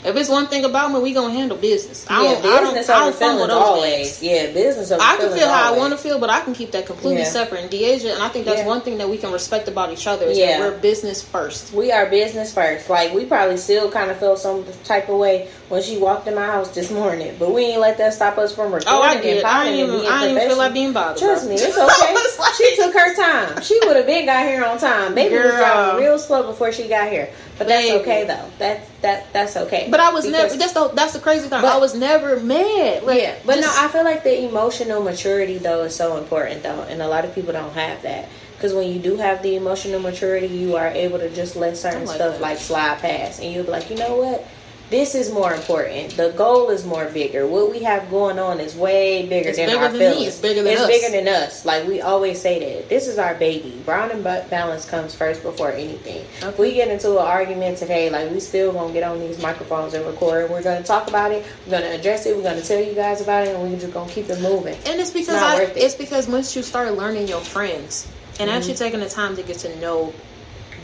[0.06, 2.06] If it's one thing about me, we gonna handle business.
[2.10, 4.24] I don't, yeah, business I don't, I don't feelings always.
[4.24, 5.78] Yeah, business I can feel how always.
[5.78, 7.30] I want to feel, but I can keep that completely yeah.
[7.30, 7.62] separate.
[7.62, 8.68] And Deasia, and I think that's yeah.
[8.68, 10.60] one thing that we can respect about each other is yeah.
[10.60, 11.74] that we're business first.
[11.74, 12.90] We are business first.
[12.90, 16.36] Like we probably still kind of feel some type of way when she walked in
[16.36, 18.90] my house this morning, but we ain't let that stop us from recording.
[18.90, 19.44] Oh, I did.
[19.44, 21.18] I didn't even, I didn't feel like being bothered.
[21.18, 21.56] Trust bro.
[21.56, 22.14] me, it's okay.
[22.40, 22.54] like...
[22.54, 23.62] She took her time.
[23.62, 25.16] She would have been got here on time.
[25.16, 25.46] Baby Girl.
[25.46, 27.32] was driving real slow before she got here.
[27.58, 28.50] But that's okay though.
[28.60, 29.88] That that that's okay.
[29.90, 30.56] But I was never.
[30.56, 31.62] That's the that's the crazy thing.
[31.62, 33.04] But, I was never mad.
[33.04, 36.64] Like, yeah, but just, no, I feel like the emotional maturity though is so important
[36.64, 38.28] though, and a lot of people don't have that.
[38.56, 42.06] Because when you do have the emotional maturity, you are able to just let certain
[42.06, 42.42] like stuff that.
[42.42, 44.48] like slide past, and you'll be like, you know what,
[44.90, 46.16] this is more important.
[46.18, 47.48] The goal is more bigger.
[47.48, 50.20] What we have going on is way bigger it's than bigger our than feelings.
[50.20, 50.28] Me.
[50.28, 50.88] It's bigger than it's us.
[50.88, 51.66] bigger than us.
[51.66, 53.82] Like we always say that this is our baby.
[53.86, 56.26] Brown and butt balance comes first before anything.
[56.38, 56.48] Okay.
[56.48, 59.94] If we get into an argument today, like we still gonna get on these microphones
[59.94, 60.50] and record.
[60.50, 61.46] We're gonna talk about it.
[61.66, 62.36] We're gonna address it.
[62.36, 64.78] We're gonna tell you guys about it, and we're just gonna keep it moving.
[64.86, 65.78] And it's because it's, I, it.
[65.78, 68.08] it's because once you start learning your friends
[68.40, 68.58] and mm-hmm.
[68.58, 70.14] actually taking the time to get to know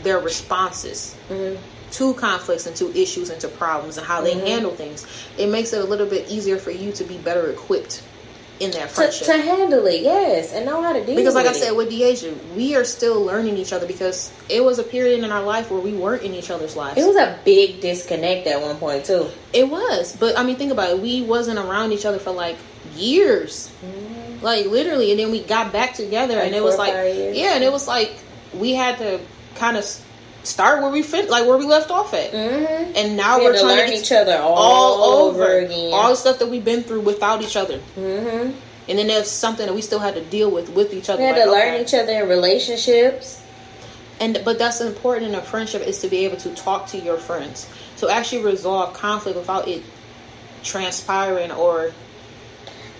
[0.02, 1.16] their responses.
[1.28, 4.46] Mm-hmm to conflicts and to issues and to problems and how they mm-hmm.
[4.46, 5.06] handle things,
[5.38, 8.02] it makes it a little bit easier for you to be better equipped
[8.60, 9.26] in that friendship.
[9.26, 11.90] To, to handle it, yes, and know how to deal Because like I said, with
[11.90, 15.70] Deasia, we are still learning each other because it was a period in our life
[15.70, 16.98] where we weren't in each other's lives.
[16.98, 19.30] It was a big disconnect at one point too.
[19.52, 20.14] It was.
[20.14, 22.58] But I mean think about it, we wasn't around each other for like
[22.94, 23.72] years.
[23.82, 24.44] Mm-hmm.
[24.44, 27.64] Like literally, and then we got back together like and it was like Yeah, and
[27.64, 28.12] it was like
[28.52, 29.20] we had to
[29.54, 29.84] kind of
[30.42, 32.32] start where we fit, like where we left off at.
[32.32, 32.92] Mm-hmm.
[32.96, 35.92] And now we are trying to learn each other all, all over again.
[35.92, 37.78] All the stuff that we've been through without each other.
[37.96, 38.52] Mm-hmm.
[38.88, 41.22] And then there's something that we still had to deal with with each other.
[41.22, 41.82] We had like, to learn okay.
[41.82, 43.42] each other in relationships.
[44.18, 47.16] And but that's important in a friendship is to be able to talk to your
[47.16, 49.82] friends to actually resolve conflict without it
[50.62, 51.92] transpiring or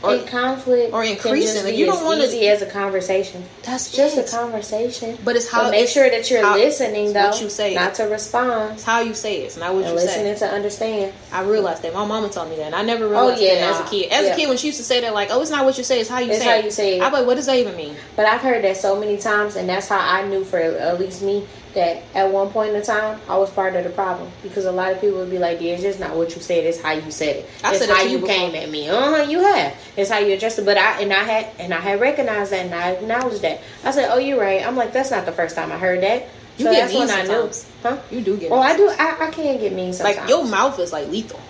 [0.03, 1.65] or conflict or increasing.
[1.65, 3.45] Like you don't want easy to be as a conversation.
[3.63, 4.29] That's just it.
[4.29, 5.19] a conversation.
[5.25, 5.65] But it's how.
[5.65, 7.29] But make sure that you're how, listening, though.
[7.29, 8.75] What you say, not to respond.
[8.75, 9.47] It's how you say it.
[9.47, 10.47] It's not what and you listening say.
[10.47, 11.13] to understand.
[11.33, 11.95] I realized that.
[11.95, 12.67] My mama told me that.
[12.67, 13.81] And I never oh, realized oh, yeah, that nah.
[13.81, 14.11] as a kid.
[14.11, 14.33] As yeah.
[14.33, 16.01] a kid, when she used to say that, like, "Oh, it's not what you say.
[16.01, 16.65] It's how you it's say." how it.
[16.65, 17.03] you say it.
[17.03, 17.97] I'm like, what does that even mean?
[18.17, 21.23] But I've heard that so many times, and that's how I knew for at least
[21.23, 24.73] me that at one point in time I was part of the problem because a
[24.73, 26.93] lot of people would be like, "Yeah, it's just not what you said; it's how
[26.93, 27.51] you said it.
[27.63, 28.89] I it's said how you came at me.
[28.89, 29.23] Uh huh.
[29.23, 29.75] You have.
[29.97, 32.67] It's how you addressed it." But I and I had and I had recognized that
[32.67, 33.61] and I acknowledged that.
[33.85, 36.29] I said, "Oh, you're right." I'm like, "That's not the first time I heard that."
[36.59, 37.67] You so get mean sometimes.
[37.85, 37.97] I knew.
[37.97, 38.03] Huh?
[38.11, 38.53] You do get.
[38.53, 38.89] Oh, I do.
[38.89, 40.19] I, I can get mean sometimes.
[40.19, 41.41] Like your mouth is like lethal.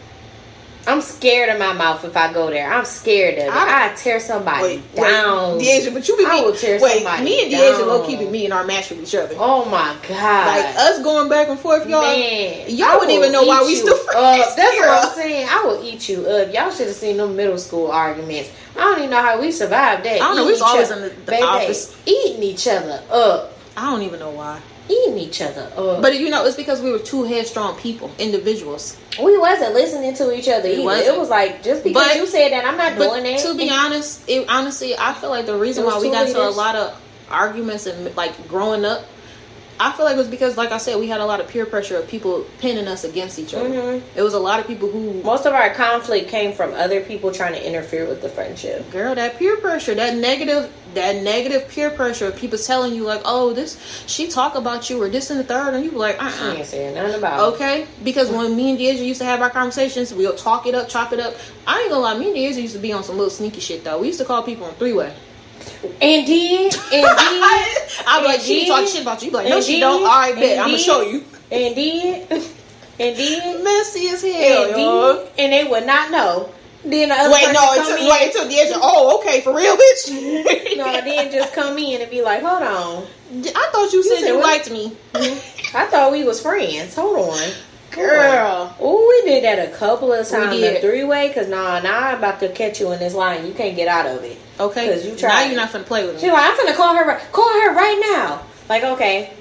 [0.86, 2.72] I'm scared of my mouth if I go there.
[2.72, 3.52] I'm scared of it.
[3.52, 5.58] I, I tear somebody wait, down.
[5.58, 8.20] Wait, Deasia, but you be I will tear wait, somebody me and Deasia will keep
[8.20, 9.34] it me and our match with each other.
[9.38, 10.46] Oh my god!
[10.46, 12.02] Like us going back and forth, y'all.
[12.02, 14.46] Man, y'all wouldn't even know why we still friends.
[14.46, 15.48] Uh, that's what I'm saying.
[15.50, 16.52] I will eat you up.
[16.52, 18.50] Y'all should have seen them middle school arguments.
[18.76, 20.14] I don't even know how we survived that.
[20.14, 20.46] I don't know.
[20.46, 23.52] We was always in the, the baby, office eating each other up.
[23.76, 24.60] I don't even know why
[24.90, 26.02] eating each other up.
[26.02, 28.98] But you know, it's because we were two headstrong people, individuals.
[29.22, 31.12] We wasn't listening to each other either.
[31.12, 33.40] It was like just because but, you said that, I'm not doing that.
[33.40, 36.34] To be honest, it, honestly, I feel like the reason why we got leaders.
[36.34, 37.00] to a lot of
[37.30, 39.04] arguments and like growing up,
[39.80, 41.64] I feel like it was because, like I said, we had a lot of peer
[41.64, 43.70] pressure of people pinning us against each other.
[43.70, 44.18] Mm-hmm.
[44.18, 45.22] It was a lot of people who.
[45.22, 48.90] Most of our conflict came from other people trying to interfere with the friendship.
[48.90, 53.22] Girl, that peer pressure, that negative, that negative peer pressure of people telling you like,
[53.24, 56.22] "Oh, this she talk about you or this and the third, and you be like,
[56.22, 56.56] "Uh, uh-uh.
[56.56, 60.12] ain't saying nothing about." Okay, because when me and Deja used to have our conversations,
[60.12, 61.34] we'll talk it up, chop it up.
[61.66, 63.82] I ain't gonna lie, me and Deja used to be on some little sneaky shit
[63.82, 63.98] though.
[63.98, 65.14] We used to call people on three way.
[65.82, 67.74] And then, and then,
[68.06, 69.28] I'm like, she talk shit about you.
[69.30, 70.02] you like, no, she don't.
[70.02, 70.58] All right, bet.
[70.58, 71.24] I'm gonna show you.
[71.50, 72.26] And then,
[72.98, 76.52] and then, messy as hell, and, then, and they would not know.
[76.82, 78.72] Then the other wait, no, until, wait until the edge.
[78.74, 80.76] Oh, okay, for real, bitch.
[80.78, 83.06] no, then just come in and be like, hold on.
[83.54, 84.96] I thought you, you said, said you liked me.
[85.74, 86.94] I thought we was friends.
[86.94, 87.52] Hold on.
[87.90, 88.74] Girl.
[88.80, 90.58] Oh, we did that a couple of times.
[90.58, 93.46] The three way, because nah, now I'm about to catch you in this line.
[93.46, 94.38] You can't get out of it.
[94.60, 94.86] Okay.
[94.86, 95.28] Because you try.
[95.30, 96.20] Now you're not gonna play with me.
[96.20, 97.20] She's like, I'm gonna call her.
[97.32, 98.42] Call her right now.
[98.68, 99.32] Like, okay.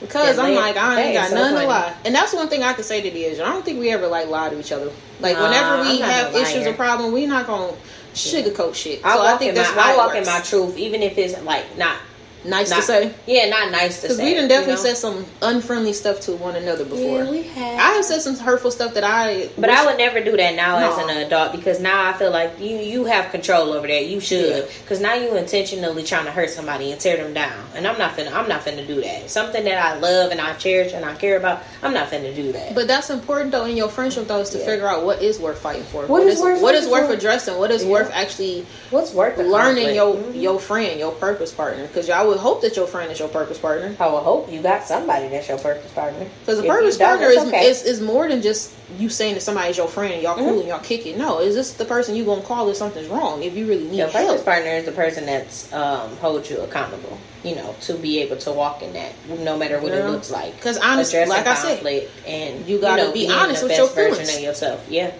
[0.00, 1.66] Because I'm like, I ain't got so nothing funny.
[1.66, 1.96] to lie.
[2.04, 4.06] And that's one thing I can say to the is I don't think we ever
[4.06, 4.92] like lie to each other.
[5.20, 7.74] Like nah, whenever we have issues or problem, we not gonna
[8.14, 9.04] sugarcoat shit.
[9.04, 11.40] I so I think that's my, why I walk in my truth, even if it's
[11.42, 11.98] like not
[12.44, 13.14] nice not, to say.
[13.26, 14.08] Yeah, not nice to say.
[14.08, 14.84] Because we done definitely you know?
[14.84, 17.24] said some unfriendly stuff to one another before.
[17.24, 17.80] Yeah, we have.
[17.80, 19.48] I have said some hurtful stuff that I.
[19.56, 19.78] But wish...
[19.78, 20.92] I would never do that now no.
[20.92, 24.06] as an adult because now I feel like you you have control over that.
[24.06, 25.08] You should because yeah.
[25.08, 27.64] now you intentionally trying to hurt somebody and tear them down.
[27.74, 28.32] And I'm not finna.
[28.32, 29.30] I'm not finna do that.
[29.30, 31.62] Something that I love and I cherish and I care about.
[31.82, 32.74] I'm not finna do that.
[32.74, 34.66] But that's important though in your friendship though is to yeah.
[34.66, 36.02] figure out what is worth fighting for.
[36.02, 37.58] what, what is, is worth what is worth addressing.
[37.58, 38.66] What is worth actually.
[38.90, 40.38] What's worth learning your mm-hmm.
[40.38, 41.86] your friend, your purpose partner.
[41.86, 43.94] Because y'all would hope that your friend is your purpose partner.
[43.98, 46.28] I would hope you got somebody that's your purpose partner.
[46.40, 47.66] Because a purpose partner is, okay.
[47.66, 50.44] is, is more than just you saying that somebody's your friend, y'all mm-hmm.
[50.44, 51.16] cool and y'all kick it.
[51.16, 53.42] No, is this the person you gonna call if something's wrong?
[53.42, 57.18] If you really need your purpose partner is the person that's um, holds you accountable.
[57.44, 60.08] You know, to be able to walk in that, no matter what Girl.
[60.08, 60.56] it looks like.
[60.56, 64.34] Because honestly, like I said, and you gotta you know, be honest with your feelings.
[64.34, 64.86] of yourself.
[64.88, 65.12] Yeah,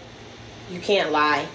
[0.70, 1.46] you can't lie.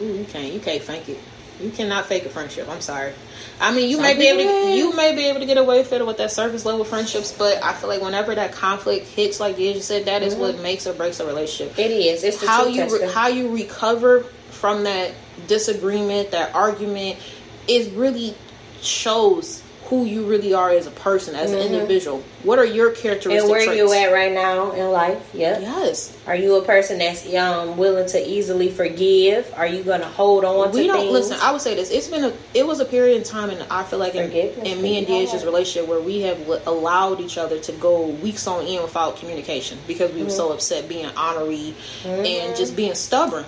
[0.00, 0.52] Ooh, you can't.
[0.52, 1.18] You can't fake it.
[1.60, 2.68] You cannot fake a friendship.
[2.68, 3.12] I'm sorry.
[3.60, 5.78] I mean, you Some may be able to, you may be able to get away
[5.78, 9.40] with it with that surface level friendships, but I feel like whenever that conflict hits,
[9.40, 10.42] like you said, that is mm-hmm.
[10.42, 11.78] what makes or breaks a relationship.
[11.78, 12.22] It is.
[12.22, 15.12] It's how you re- how you recover from that
[15.46, 17.18] disagreement, that argument,
[17.66, 18.34] is really
[18.82, 21.60] shows who you really are as a person, as mm-hmm.
[21.60, 22.22] an individual.
[22.42, 23.42] What are your characteristics?
[23.42, 23.78] And where traits?
[23.78, 25.30] you at right now in life?
[25.32, 25.58] Yeah.
[25.58, 26.16] Yes.
[26.26, 29.52] Are you a person that's um, willing to easily forgive?
[29.56, 31.12] Are you going to hold on we to don't, things?
[31.12, 31.90] Listen, I would say this.
[31.90, 32.32] It's been a.
[32.54, 35.44] It was a period in time, and I feel like in, in me and Deja's
[35.44, 40.10] relationship where we have allowed each other to go weeks on end without communication because
[40.10, 40.24] we mm-hmm.
[40.24, 42.24] were so upset being honorary mm-hmm.
[42.24, 43.44] and just being stubborn.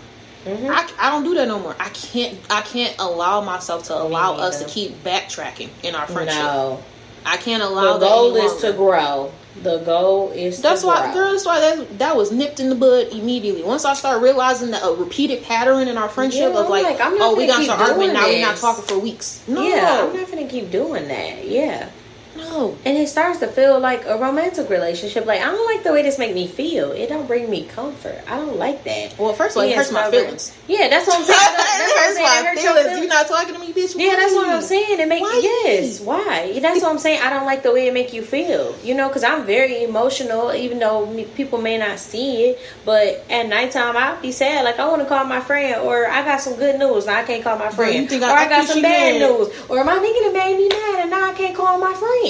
[0.49, 0.71] Mm-hmm.
[0.71, 1.77] I, I don't do that no more.
[1.79, 6.39] I can't I can't allow myself to allow us to keep backtracking in our friendship.
[6.39, 6.83] No.
[7.27, 9.33] I can't allow the goal is to grow.
[9.63, 11.15] The goal is that's why, grow.
[11.15, 11.33] girl.
[11.33, 13.63] That's why that that was nipped in the bud immediately.
[13.63, 16.99] Once I start realizing that a repeated pattern in our friendship yeah, of like, like
[17.01, 18.25] oh, we got to arguing now.
[18.27, 19.43] We're not talking for weeks.
[19.49, 21.47] No, yeah, I'm not gonna keep doing that.
[21.47, 21.91] Yeah,
[22.39, 22.79] no.
[22.85, 25.27] And it starts to feel like a romantic relationship.
[25.27, 26.93] Like I don't like the way this make me feel.
[26.93, 28.23] It don't bring me comfort.
[28.27, 29.19] I don't like that.
[29.19, 30.57] Well, first of all, it hurts my feelings.
[30.67, 31.39] Yeah, that's what I'm saying.
[31.79, 32.27] That's what I'm saying.
[32.27, 32.83] It hurts feelings.
[32.87, 32.99] feelings.
[33.01, 33.95] You're not talking to me, bitch.
[33.97, 35.01] Yeah, that's what I'm saying.
[35.01, 35.41] It makes why?
[35.43, 36.01] yes.
[36.01, 36.59] Why?
[36.61, 37.23] That's what I'm saying.
[37.23, 38.77] I don't like the way it make you feel.
[38.83, 40.53] You know, because I'm very emotional.
[40.53, 44.65] Even though people may not see it, but at nighttime I'll be sad.
[44.65, 47.25] Like I want to call my friend, or I got some good news now I
[47.25, 49.29] can't call my friend, or I, I got some bad mad.
[49.29, 52.28] news, or my nigga that made me mad and now I can't call my friend.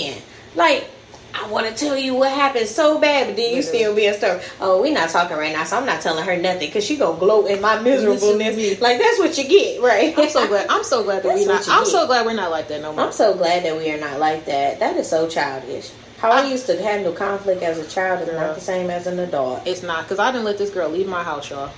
[0.55, 0.89] Like,
[1.35, 4.43] I want to tell you what happened so bad, but then you still being stubborn.
[4.61, 7.19] Oh, we're not talking right now, so I'm not telling her nothing because she gonna
[7.19, 8.81] gloat in my miserableness.
[8.81, 10.19] Like that's what you get, right?
[10.19, 10.67] I'm so glad.
[10.69, 11.69] I'm so glad that we not.
[11.69, 11.93] I'm get.
[11.93, 13.05] so glad we're not like that no more.
[13.05, 14.81] I'm so glad that we are not like that.
[14.81, 15.93] That is so childish.
[16.19, 19.07] How I, I used to handle conflict as a child is not the same as
[19.07, 19.67] an adult.
[19.67, 21.71] It's not because I didn't let this girl leave my house, y'all.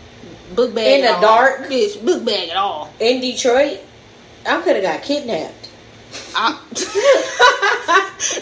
[0.54, 2.02] Book bag in the dark, bitch.
[2.04, 3.80] Book bag at all in Detroit.
[4.46, 5.59] I could have got kidnapped.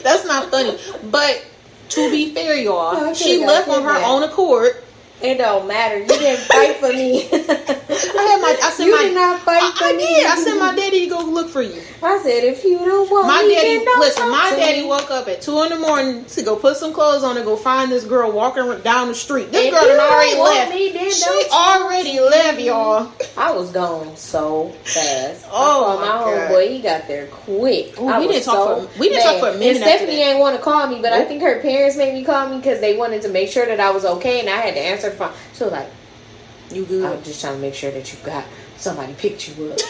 [0.02, 0.78] that's not funny.
[1.11, 1.44] But
[1.90, 4.83] to be fair, y'all, she left on her own accord
[5.20, 5.98] it don't matter.
[5.98, 7.28] You didn't fight for me.
[7.31, 8.57] I had my.
[8.62, 10.07] I said you my, did not fight I, for I me.
[10.07, 10.26] did.
[10.26, 11.83] I sent my daddy to go look for you.
[12.02, 13.33] I said if you don't want me.
[13.35, 13.78] my me, daddy.
[13.98, 14.88] listen, my daddy me.
[14.88, 17.57] woke up at two in the morning to go put some clothes on and go
[17.57, 19.50] find this girl walking down the street.
[19.50, 20.70] This if girl had already left.
[20.72, 23.12] Me, she already left, y'all.
[23.37, 25.46] I was gone so fast.
[25.61, 27.98] Oh my, my boy, he got there quick.
[27.98, 29.40] Ooh, we didn't talk so for we didn't mad.
[29.40, 29.83] talk for a minute.
[29.83, 31.20] And Stephanie ain't want to call me, but nope.
[31.20, 33.81] I think her parents made me call me because they wanted to make sure that
[33.81, 35.32] I was okay, and I had to answer phone.
[35.54, 35.88] She was like.
[36.70, 37.04] You good?
[37.04, 38.44] I'm just trying to make sure that you got
[38.76, 39.80] somebody picked you up.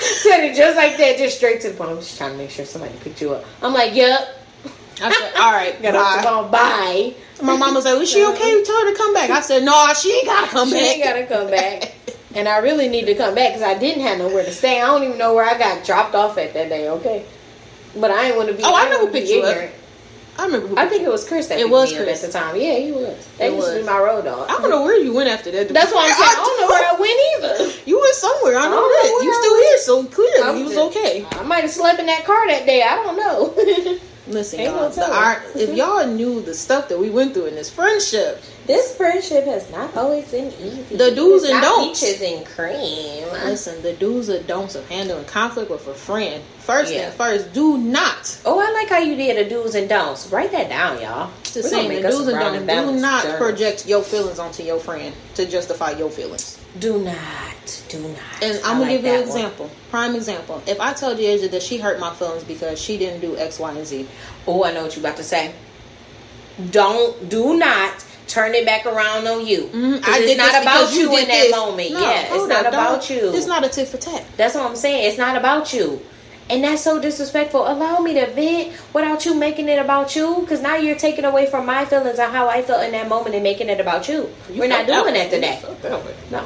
[0.00, 1.90] Said it just like that, just straight to the point.
[1.90, 3.44] I'm just trying to make sure somebody picked you up.
[3.62, 4.38] I'm like, yep.
[5.00, 6.50] I said, all right, Got off the phone.
[6.50, 7.14] Bye.
[7.42, 8.54] My mama said, "Was she okay?
[8.54, 10.82] We told her to come back." I said, "No, she ain't gotta come She back.
[10.82, 11.94] She ain't gotta come back.
[12.34, 14.80] And I really need to come back because I didn't have nowhere to stay.
[14.80, 16.88] I don't even know where I got dropped off at that day.
[16.88, 17.26] Okay,
[17.94, 18.62] but I ain't want to be.
[18.64, 19.70] Oh, I ain't know who picked you up.
[20.38, 20.68] I remember.
[20.68, 22.24] Who I think it was Chris that It was Chris.
[22.24, 22.56] at the time.
[22.56, 23.16] Yeah, he was.
[23.38, 23.86] That It used to be was.
[23.86, 24.48] my road dog.
[24.48, 25.68] I don't know where you went after that.
[25.68, 26.30] That's what I'm saying.
[26.30, 27.20] I don't know where I went
[27.68, 27.78] either.
[27.84, 28.56] You went somewhere.
[28.56, 29.24] I know I that.
[29.24, 31.26] You still here, so clearly I'm you was okay.
[31.32, 32.82] I might have slept in that car that day.
[32.82, 33.98] I don't know.
[34.28, 37.68] Listen, y'all, the, our, if y'all knew the stuff that we went through in this
[37.70, 40.96] friendship, this friendship has not always been easy.
[40.96, 42.00] The do's It's and don'ts.
[42.00, 43.24] Peaches and cream.
[43.44, 46.42] listen, the do's and don'ts of handling conflict with a friend.
[46.60, 47.08] First Yeah.
[47.10, 48.36] thing first, do not.
[48.44, 50.28] Oh, I like how you did the do's and don'ts.
[50.28, 51.30] Write that down, y'all.
[51.42, 52.66] Just We're saying, the do's and don'ts.
[52.66, 53.38] Do not journals.
[53.40, 56.58] project your feelings onto your friend to justify your feelings.
[56.78, 57.16] Do not.
[57.88, 58.16] Do not.
[58.40, 59.36] And I'm gonna like give you an that one.
[59.36, 59.70] example.
[59.90, 60.62] Prime example.
[60.66, 63.70] If I told DeAsia that she hurt my feelings because she didn't do X, Y,
[63.72, 64.06] and Z,
[64.46, 65.52] Oh, I know what you're about to say.
[66.70, 67.28] Don't.
[67.28, 68.04] Do not.
[68.32, 69.64] Turn it back around on you.
[69.64, 70.04] Mm-hmm.
[70.04, 71.50] I it's did not about you, in that this.
[71.54, 71.92] moment.
[71.92, 73.10] No, yeah, it's not up, about dog.
[73.10, 73.34] you.
[73.34, 74.24] It's not a tit for tat.
[74.38, 75.06] That's what I'm saying.
[75.06, 76.00] It's not about you.
[76.48, 77.70] And that's so disrespectful.
[77.70, 80.38] Allow me to vent without you making it about you.
[80.40, 83.34] Because now you're taking away from my feelings on how I felt in that moment
[83.34, 84.30] and making it about you.
[84.48, 85.60] We're not doing that that today.
[85.82, 86.02] That.
[86.30, 86.40] No.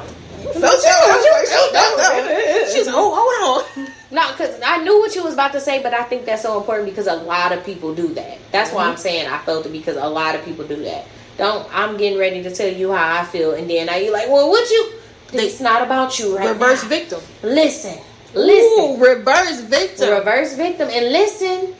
[0.53, 2.69] Felt that.
[2.73, 3.87] She's oh hold on.
[4.09, 6.57] No, because I knew what you was about to say, but I think that's so
[6.57, 8.37] important because a lot of people do that.
[8.53, 8.91] That's why Mm-hmm.
[8.91, 11.05] I'm saying I felt it because a lot of people do that.
[11.37, 14.29] Don't I'm getting ready to tell you how I feel, and then now you're like,
[14.29, 14.93] well, would you?
[15.33, 16.49] It's not about you, right?
[16.49, 16.89] Reverse now.
[16.89, 17.21] victim.
[17.43, 17.99] Listen,
[18.33, 18.83] listen.
[18.83, 20.09] Ooh, reverse victim.
[20.09, 21.75] reverse victim and listen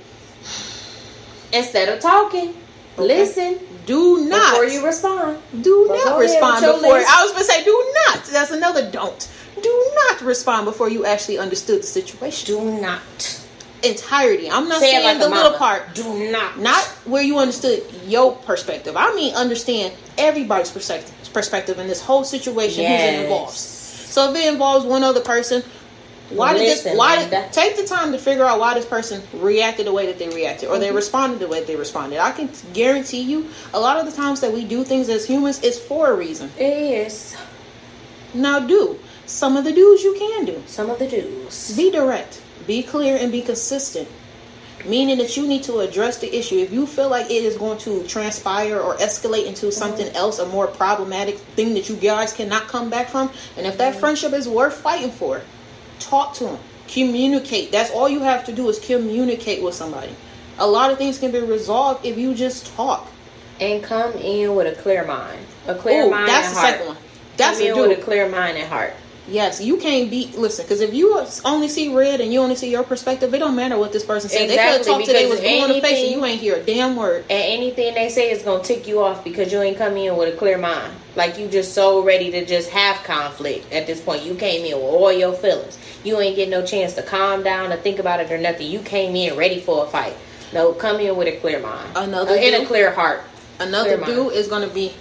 [1.54, 2.54] instead of talking.
[2.98, 5.40] Listen do not before you respond.
[5.62, 6.98] do go not respond before.
[6.98, 8.26] I was gonna say do not.
[8.26, 9.32] That's another don't.
[9.64, 12.48] Do not respond before you actually understood the situation.
[12.48, 13.47] Do not
[13.84, 14.50] Entirety.
[14.50, 15.58] I'm not say saying like the little mama.
[15.58, 15.94] part.
[15.94, 16.58] Do not.
[16.60, 18.96] Not where you understood your perspective.
[18.98, 23.54] I mean understand everybody's perspective perspective in this whole situation who's involved.
[23.54, 25.62] So if it involves one other person,
[26.30, 29.86] why did this why did, take the time to figure out why this person reacted
[29.86, 30.96] the way that they reacted or they Mm-hmm.
[30.96, 32.20] responded the way they responded.
[32.20, 35.62] I can guarantee you a lot of the times that we do things as humans
[35.64, 36.50] is for a reason.
[36.58, 36.64] It
[37.08, 37.38] is
[38.34, 39.00] Now do.
[39.28, 40.64] Some of the do's you can do.
[40.66, 41.76] some of the do's.
[41.78, 44.08] Be direct, be clear, and be consistent.
[44.86, 46.58] Meaning that you need to address the issue.
[46.58, 49.72] If you feel like it is going to transpire or escalate into mm-hmm.
[49.72, 53.78] something else, a more problematic thing that you guys cannot come back from, and if
[53.80, 54.00] that mm-hmm.
[54.00, 55.42] friendship is worth fighting for,
[56.00, 56.60] talk to them.
[56.88, 57.72] Communicate.
[57.72, 60.16] That's all you have to do is communicate with somebody.
[60.60, 63.08] A lot of things can be resolved if you just talk.
[63.60, 65.40] And come in with a clear mind.
[65.66, 66.74] A clear Ooh, mind that's the heart.
[66.74, 66.98] second one.
[67.38, 67.90] That's come a in do.
[67.90, 68.94] with a clear mind and heart.
[69.30, 72.70] Yes, you can't be listen because if you only see red and you only see
[72.72, 74.50] your perspective, it don't matter what this person said.
[74.50, 76.40] they could have Exactly, to they was blue in the face and anything- you ain't
[76.40, 77.26] hear a damn word.
[77.30, 80.34] And anything they say is gonna tick you off because you ain't come in with
[80.34, 80.94] a clear mind.
[81.18, 84.24] Like you just so ready to just have conflict at this point.
[84.24, 85.78] You came in with all your feelings.
[86.06, 88.68] You ain't get no chance to calm down or think about it or nothing.
[88.72, 90.14] You came in ready for a fight.
[90.54, 91.90] No, come in with a clear mind.
[91.98, 93.24] Another Uh, and a clear heart.
[93.60, 94.36] Another Clear do mind.
[94.36, 94.94] is going to be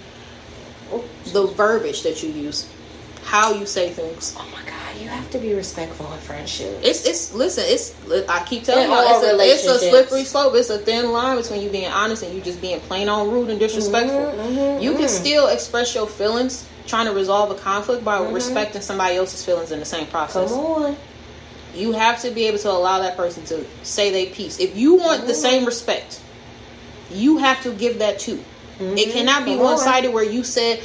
[1.31, 2.65] the verbiage that you use,
[3.27, 4.33] how you say things.
[4.37, 6.79] Oh my God, you have to be respectful in friendship.
[6.81, 7.65] It's it's listen.
[7.67, 7.93] It's
[8.29, 10.53] I keep telling you, it's a, it's a slippery slope.
[10.55, 13.49] It's a thin line between you being honest and you just being plain on rude
[13.49, 14.17] and disrespectful.
[14.39, 15.09] mhm, you can mhm.
[15.09, 19.79] still express your feelings, trying to resolve a conflict by respecting somebody else's feelings in
[19.79, 20.49] the same process.
[20.51, 20.97] Come on.
[21.75, 24.57] you have to be able to allow that person to say their piece.
[24.59, 25.41] If you want the Mm-hmm.
[25.41, 26.21] same respect,
[27.11, 28.39] you have to give that too.
[28.79, 29.59] It cannot be Mm-hmm.
[29.61, 29.65] On.
[29.73, 30.79] one sided where you said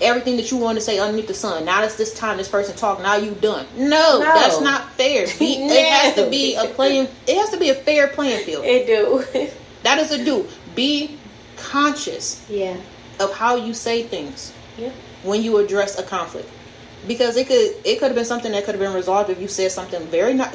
[0.00, 1.64] everything that you want to say underneath the sun.
[1.64, 3.00] Now it's this time this person talk.
[3.02, 3.66] Now you done.
[3.76, 4.20] No, No.
[4.20, 5.26] that's not fair.
[5.38, 7.08] Be- It has to be a playing.
[7.26, 8.64] It has to be a fair playing field.
[8.64, 9.50] It do.
[9.84, 10.46] That is a do.
[10.74, 11.16] Be
[11.56, 12.76] conscious yeah.
[13.20, 14.90] of how you say things Yeah.
[15.22, 16.48] when you address a conflict
[17.06, 19.48] because it could it could have been something that could have been resolved if you
[19.48, 20.54] said something very not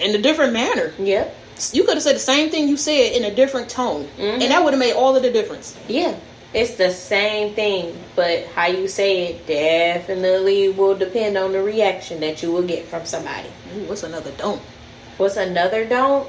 [0.00, 1.34] in a different manner Yep.
[1.72, 4.22] you could have said the same thing you said in a different tone mm-hmm.
[4.42, 6.14] and that would have made all of the difference Yeah.
[6.54, 12.20] It's the same thing, but how you say it definitely will depend on the reaction
[12.20, 13.48] that you will get from somebody.
[13.76, 14.62] Ooh, what's another don't
[15.16, 16.28] What's another don't?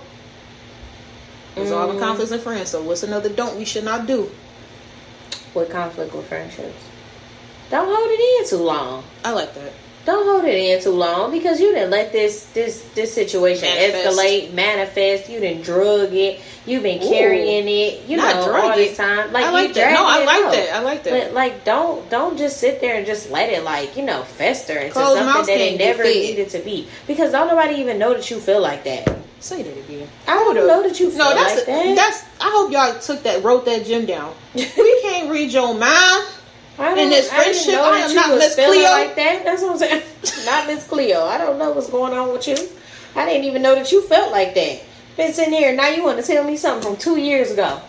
[1.56, 1.78] It's Mm.
[1.78, 4.30] All the conflicts and friends so what's another don't we should not do
[5.54, 6.84] With conflict with friendships.
[7.70, 9.04] Don't hold it in too long.
[9.24, 9.74] i like that
[10.06, 14.08] don't hold it in too long because you didn't let this this this situation manifest.
[14.08, 15.30] escalate, manifest.
[15.30, 16.39] You didn't drug it.
[16.68, 18.08] You've been Ooh, carrying it.
[18.08, 19.34] You know all this time.
[19.34, 19.93] Like I like that.
[19.93, 20.76] No, I like that.
[20.76, 21.26] I like that.
[21.26, 24.78] But like, don't don't just sit there and just let it like you know fester
[24.78, 26.88] into Close something that it never needed to be.
[27.08, 29.18] Because don't nobody even know that you feel like that.
[29.39, 30.08] Say that again.
[30.28, 31.95] I don't know that you feel no, that's like a, that.
[31.95, 32.24] That's.
[32.41, 34.34] I hope y'all took that, wrote that gym down.
[34.56, 36.26] we can't read your mind.
[36.78, 38.84] In this friendship, I, am not Miss Cleo.
[38.84, 39.45] Like that.
[39.45, 40.03] That's what I'm saying.
[40.45, 41.23] not Miss Cleo.
[41.23, 42.57] I don't know what's going on with you.
[43.15, 44.84] I didn't even know that you felt like that.
[45.15, 45.88] Been sitting here now.
[45.88, 47.82] You want to tell me something from two years ago?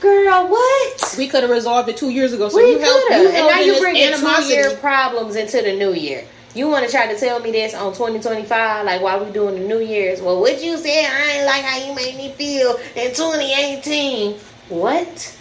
[0.00, 1.14] Girl, what?
[1.16, 2.48] We could have resolved it two years ago.
[2.48, 5.92] So we you could have, and now you bring two year problems into the new
[5.92, 6.24] year.
[6.54, 9.68] You want to try to tell me this on 2025, like while we doing the
[9.68, 10.20] New Year's?
[10.20, 14.34] Well, what you said, I ain't like how you made me feel in 2018.
[14.70, 15.37] What?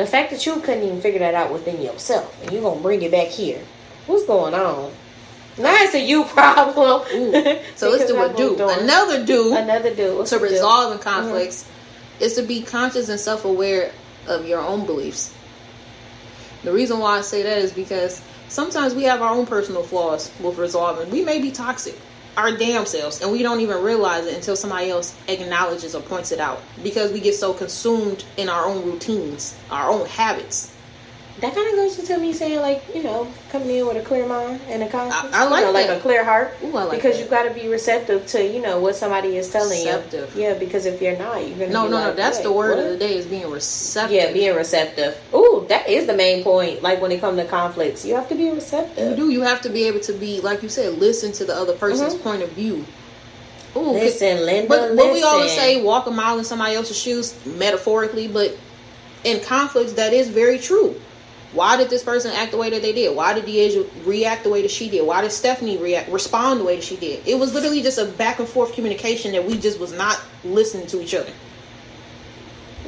[0.00, 3.02] The fact that you couldn't even figure that out within yourself, and you gonna bring
[3.02, 3.60] it back here.
[4.06, 4.90] What's going on?
[5.58, 7.06] Now it's a you problem.
[7.76, 8.54] so let's do a do.
[8.66, 9.54] Another do.
[9.54, 10.24] Another do.
[10.24, 11.02] to resolve mm-hmm.
[11.02, 12.22] conflicts mm-hmm.
[12.22, 13.92] is to be conscious and self aware
[14.26, 15.34] of your own beliefs.
[16.64, 20.32] The reason why I say that is because sometimes we have our own personal flaws
[20.40, 21.10] with resolving.
[21.10, 21.98] We may be toxic
[22.40, 26.32] our damn selves and we don't even realize it until somebody else acknowledges or points
[26.32, 30.74] it out because we get so consumed in our own routines, our own habits
[31.38, 34.26] that kind of goes into me saying like you know coming in with a clear
[34.26, 35.34] mind and a conscience.
[35.34, 36.54] I, I like you know, like a clear heart.
[36.62, 37.24] Ooh, like because that.
[37.24, 40.34] you got to be receptive to you know what somebody is telling receptive.
[40.36, 40.42] you.
[40.42, 41.70] Yeah, because if you're not, you're gonna.
[41.70, 42.14] No, no, like, no.
[42.14, 42.84] That's the word what?
[42.84, 44.14] of the day is being receptive.
[44.14, 45.18] Yeah, being receptive.
[45.34, 46.82] Ooh, that is the main point.
[46.82, 49.10] Like when it comes to conflicts, you have to be receptive.
[49.10, 49.30] You do.
[49.30, 52.14] You have to be able to be like you said, listen to the other person's
[52.14, 52.22] mm-hmm.
[52.22, 52.84] point of view.
[53.76, 54.68] Ooh, listen, Linda.
[54.68, 58.58] But what we always say, walk a mile in somebody else's shoes, metaphorically, but
[59.22, 61.00] in conflicts, that is very true
[61.52, 63.14] why did this person act the way that they did?
[63.16, 65.04] Why did DeAsia react the way that she did?
[65.04, 67.26] Why did Stephanie react respond the way that she did?
[67.26, 70.86] It was literally just a back and forth communication that we just was not listening
[70.88, 71.32] to each other.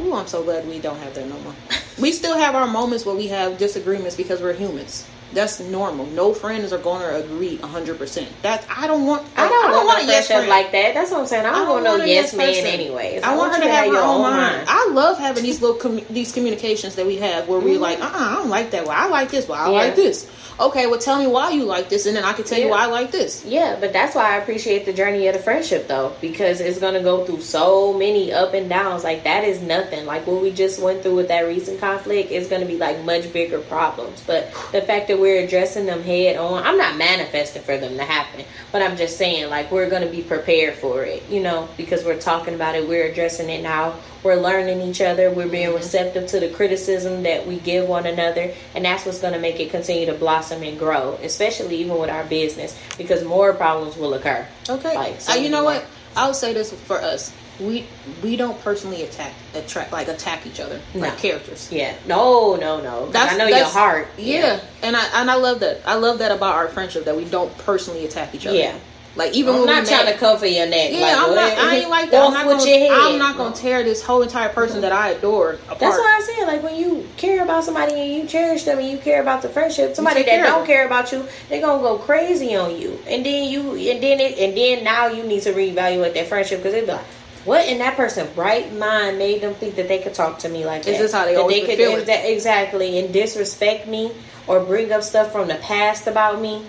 [0.01, 1.55] Ooh, I'm so glad we don't have that no more.
[2.01, 5.09] we still have our moments where we have disagreements because we're humans.
[5.33, 6.07] That's normal.
[6.07, 8.29] No friends are going to agree 100%.
[8.43, 9.27] That's I don't want.
[9.37, 10.95] I don't, I don't want, want a yes friend like that.
[10.95, 11.47] That's what I'm saying.
[11.47, 13.23] I don't, I don't want, no yes man anyways.
[13.23, 14.37] I, I want her to have, have her own mind.
[14.37, 14.67] mind.
[14.69, 17.69] I love having these little com- these communications that we have where mm-hmm.
[17.69, 18.87] we're like, uh, uh-uh, I don't like that.
[18.87, 19.49] Well, I like this.
[19.49, 19.79] Well, I yeah.
[19.87, 20.31] like this
[20.61, 22.67] okay, well, tell me why you like this, and then I can tell yeah.
[22.67, 23.45] you why I like this.
[23.45, 26.95] Yeah, but that's why I appreciate the journey of the friendship, though, because it's going
[26.95, 29.05] to go through so many up and downs.
[29.05, 30.07] Like, that is nothing.
[30.07, 33.05] Like, what we just went through with that recent conflict is going to be like
[33.05, 34.23] much bigger problems.
[34.27, 38.05] But the fact that we're addressing them head on, I'm not manifesting for them to
[38.05, 41.69] happen, but I'm just saying, like, we're going to be prepared for it, you know,
[41.77, 45.67] because we're talking about it, we're addressing it now we're learning each other we're being
[45.67, 45.77] mm-hmm.
[45.77, 49.59] receptive to the criticism that we give one another and that's what's going to make
[49.61, 54.15] it continue to blossom and grow especially even with our business because more problems will
[54.15, 54.47] occur.
[54.69, 54.95] Okay.
[54.95, 55.85] Like, so uh, you know what?
[56.15, 57.87] I'll say this for us we
[58.23, 61.01] we don't personally attack attract like attack each other no.
[61.01, 61.71] like characters.
[61.71, 63.09] Yeah, no, no, no.
[63.11, 64.09] That's, I know your heart.
[64.17, 64.39] Yeah.
[64.39, 64.61] yeah.
[64.83, 65.81] and I and I love that.
[65.87, 68.57] I love that about our friendship that we don't personally attack each other.
[68.57, 68.77] Yeah,
[69.15, 70.91] like even I'm when not trying to cover your neck.
[70.93, 71.59] Yeah, like, I'm not.
[71.59, 72.25] I ain't like that.
[72.25, 75.81] I'm not, gonna, I'm not gonna tear this whole entire person that I adore apart.
[75.81, 78.89] That's why I said like when you care about somebody and you cherish them and
[78.89, 82.57] you care about the friendship, somebody that don't care about you, they gonna go crazy
[82.57, 86.15] on you, and then you and then it and then now you need to reevaluate
[86.15, 87.05] that friendship because they be like.
[87.45, 90.65] What in that person's bright mind made them think that they could talk to me
[90.65, 90.93] like that?
[90.93, 94.13] Is this how they that always they could feel that exactly and disrespect me
[94.47, 96.65] or bring up stuff from the past about me?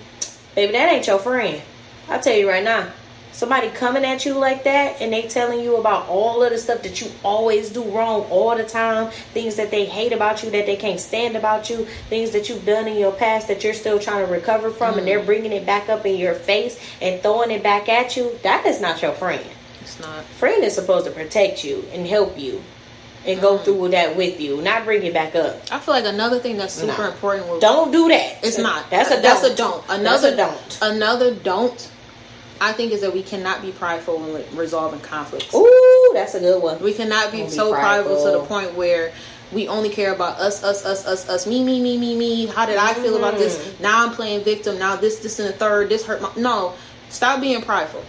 [0.56, 1.62] Baby, that ain't your friend.
[2.10, 2.92] I'll tell you right now
[3.34, 6.84] somebody coming at you like that and they telling you about all of the stuff
[6.84, 10.68] that you always do wrong all the time things that they hate about you that
[10.68, 13.98] they can't stand about you things that you've done in your past that you're still
[13.98, 14.98] trying to recover from mm.
[15.00, 15.26] and they're mm.
[15.26, 18.80] bringing it back up in your face and throwing it back at you that is
[18.80, 19.44] not your friend
[19.84, 22.62] it's not friend is supposed to protect you and help you
[23.26, 23.64] and go mm.
[23.64, 25.56] through that with you, not bring it back up.
[25.72, 27.50] I feel like another thing that's super important.
[27.50, 28.44] With, don't do that.
[28.44, 28.90] It's not.
[28.90, 29.24] That's a don't.
[29.24, 29.86] that's a don't.
[29.90, 30.80] Another don't.
[30.82, 31.90] Another don't
[32.64, 35.54] I think is that we cannot be prideful when resolving conflicts.
[35.54, 36.82] Ooh, that's a good one.
[36.82, 38.14] We cannot be so prideful.
[38.14, 39.12] prideful to the point where
[39.52, 42.46] we only care about us, us, us, us, us, me, me, me, me, me.
[42.46, 43.58] How did I feel about this?
[43.58, 43.84] Mm-hmm.
[43.84, 44.80] Now I'm playing victim.
[44.80, 45.90] Now this, this, and the third.
[45.90, 46.32] This hurt my.
[46.38, 46.74] No,
[47.10, 48.04] stop being prideful.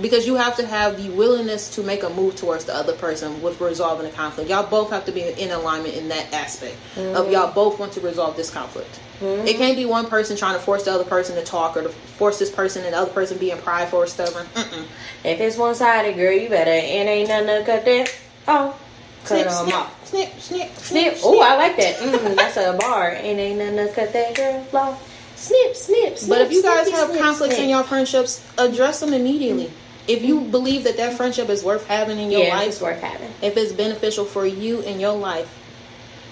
[0.00, 3.42] Because you have to have the willingness to make a move towards the other person
[3.42, 4.48] with resolving a conflict.
[4.48, 7.16] Y'all both have to be in alignment in that aspect mm-hmm.
[7.16, 9.00] of y'all both want to resolve this conflict.
[9.20, 9.48] Mm-hmm.
[9.48, 11.88] It can't be one person trying to force the other person to talk or to
[11.88, 14.46] force this person and the other person being prideful or stubborn.
[14.54, 14.84] Mm-mm.
[15.24, 16.70] If it's one sided, girl, you better.
[16.70, 18.14] It ain't nothing to cut that.
[18.46, 18.78] Oh.
[19.24, 20.06] Cut snip, snip, off.
[20.06, 21.18] Snip, snip, snip, snip.
[21.24, 21.96] Oh, I like that.
[21.96, 23.10] Mm, that's a bar.
[23.10, 25.36] It ain't nothing to cut that girl off.
[25.36, 26.28] snip, snip, snip.
[26.28, 27.64] But if you guys snippy, have snip, conflicts snip.
[27.64, 29.70] in your friendships, address them immediately.
[30.08, 33.00] If you believe that that friendship is worth having in your yeah, life, it's worth
[33.00, 33.30] having.
[33.42, 35.54] if it's beneficial for you in your life,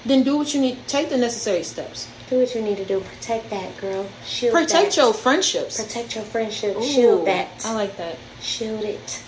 [0.06, 0.78] then do what you need.
[0.88, 2.08] Take the necessary steps.
[2.30, 3.00] Do what you need to do.
[3.00, 4.08] Protect that, girl.
[4.24, 4.96] Shield Protect that.
[4.96, 5.80] your friendships.
[5.82, 6.76] Protect your friendship.
[6.76, 7.48] Ooh, Shield that.
[7.64, 8.16] I like that.
[8.40, 9.22] Shield it.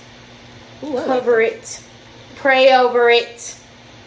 [0.82, 1.82] Ooh, I like Cover it.
[2.36, 3.57] Pray over it.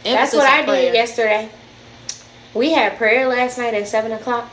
[0.04, 0.12] that.
[0.14, 0.82] That's what I prayer.
[0.92, 1.50] did yesterday.
[2.54, 4.50] We had prayer last night at seven o'clock,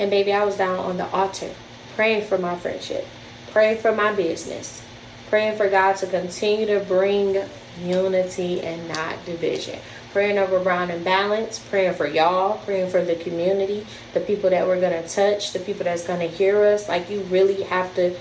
[0.00, 1.50] and baby, I was down on the altar
[1.94, 3.06] praying for my friendship,
[3.52, 4.82] praying for my business,
[5.28, 7.42] praying for God to continue to bring
[7.82, 9.78] unity and not division.
[10.12, 14.66] Praying over Brown and Balanced, praying for y'all, praying for the community, the people that
[14.66, 16.88] we're gonna touch, the people that's gonna hear us.
[16.88, 18.16] Like you really have to,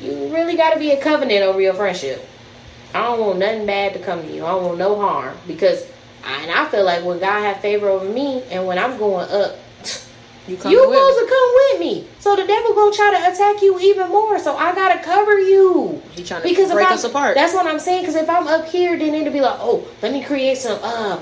[0.00, 2.26] you really got to be a covenant over your friendship.
[2.94, 4.44] I don't want nothing bad to come to you.
[4.44, 5.86] I don't want no harm because,
[6.24, 9.28] I, and I feel like when God have favor over me, and when I'm going
[9.28, 9.58] up,
[10.48, 12.06] You come you supposed to come with me.
[12.20, 14.38] So the devil gonna try to attack you even more.
[14.38, 16.02] So I gotta cover you.
[16.12, 17.34] He trying to Because break us apart.
[17.34, 18.02] That's what I'm saying.
[18.02, 20.78] Because if I'm up here, then it'll be like, oh, let me create some.
[20.82, 21.20] Uh,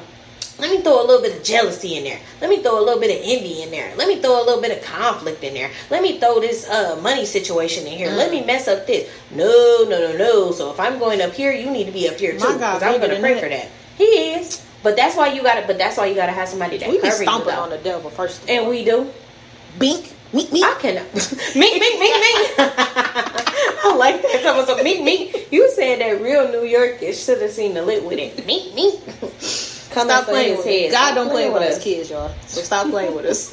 [0.59, 2.21] let me throw a little bit of jealousy in there.
[2.41, 3.93] Let me throw a little bit of envy in there.
[3.97, 5.71] Let me throw a little bit of conflict in there.
[5.91, 8.11] Let me throw this uh, money situation in here.
[8.13, 8.41] Let Mm.
[8.41, 9.11] me mess up this.
[9.33, 10.53] No, no, no, no.
[10.53, 12.39] So if I'm going up here, you need to be up here too.
[12.39, 13.69] My God, Because I'm to pray for that.
[13.99, 14.63] He is.
[14.85, 15.67] But that's why you got to.
[15.67, 18.11] But that's why you got to have somebody that we be stomping on the devil
[18.11, 18.49] first.
[18.49, 19.11] And we do.
[19.79, 20.63] bink, meet me.
[20.63, 20.95] I can.
[21.57, 22.55] Mink, mink, mink, mink.
[22.59, 24.41] I like that.
[24.43, 25.49] Someone so mink, mink.
[25.51, 28.47] You said that real New Yorkish should have seen the lit with it.
[28.47, 29.01] Mink, mink.
[29.91, 30.65] Come Stop playing with us.
[30.67, 30.91] head.
[30.91, 32.35] God Stop don't play with us kids, y'all.
[32.47, 33.53] So stop playing with us.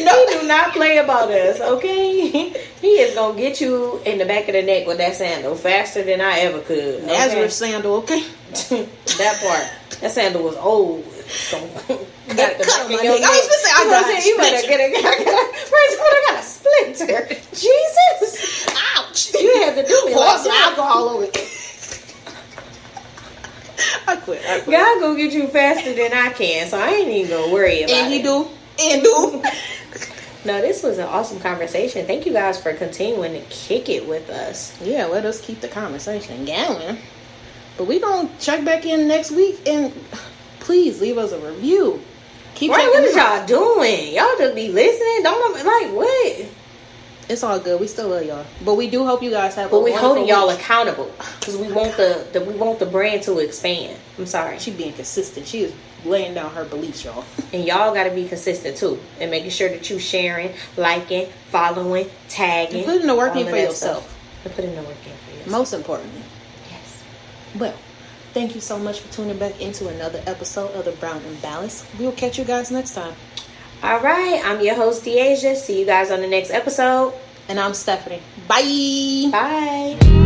[0.00, 2.52] No, he do not play about us, okay?
[2.84, 6.02] He is gonna get you in the back of the neck with that sandal faster
[6.02, 7.02] than I ever could.
[7.02, 7.06] okay?
[7.06, 8.20] Nazareth sandal, okay?
[8.50, 10.00] that part.
[10.00, 11.02] That sandal was old.
[11.48, 13.06] Cut gotta the cut my neck.
[13.06, 13.30] I was neck.
[13.30, 14.26] gonna say, I You know what got saying?
[14.26, 17.28] You better get a, I got a, first of all, I got a splinter.
[17.52, 18.66] Jesus.
[18.98, 19.34] Ouch!
[19.34, 21.36] You had to do me Pour like some alcohol over it.
[24.06, 24.42] I quit.
[24.46, 24.76] I quit.
[24.76, 27.96] God gonna get you faster than I can, so I ain't even gonna worry about
[27.96, 28.26] and he it.
[28.26, 28.53] And do.
[30.46, 32.06] No, this was an awesome conversation.
[32.06, 34.78] Thank you guys for continuing to kick it with us.
[34.82, 36.98] yeah, let us keep the conversation going.
[37.78, 39.90] But we gonna check back in next week and
[40.60, 41.98] please leave us a review.
[42.56, 44.14] Keep Right, checking what is y'all doing?
[44.14, 45.22] Y'all just be listening?
[45.22, 46.46] Don't like what?
[47.30, 47.80] It's all good.
[47.80, 48.44] We still love y'all.
[48.62, 50.58] But we do hope you guys have But we holding y'all week.
[50.58, 51.10] accountable
[51.40, 53.96] because we want the, the we want the brand to expand.
[54.18, 55.46] I'm sorry, She being consistent.
[55.46, 55.72] She is
[56.04, 57.24] laying down her beliefs, y'all.
[57.52, 62.08] and y'all got to be consistent too, and making sure that you sharing, liking, following,
[62.28, 64.02] tagging, And putting the work in for yourself.
[64.04, 64.44] stuff.
[64.44, 65.48] And putting the work in for yourself.
[65.50, 66.22] Most importantly.
[66.70, 67.02] yes.
[67.58, 67.74] Well,
[68.32, 71.86] thank you so much for tuning back into another episode of the Brown and Balanced.
[71.98, 73.14] We will catch you guys next time.
[73.82, 75.56] All right, I'm your host, DeAsia.
[75.56, 77.12] See you guys on the next episode.
[77.48, 78.22] And I'm Stephanie.
[78.48, 79.28] Bye.
[79.30, 80.23] Bye.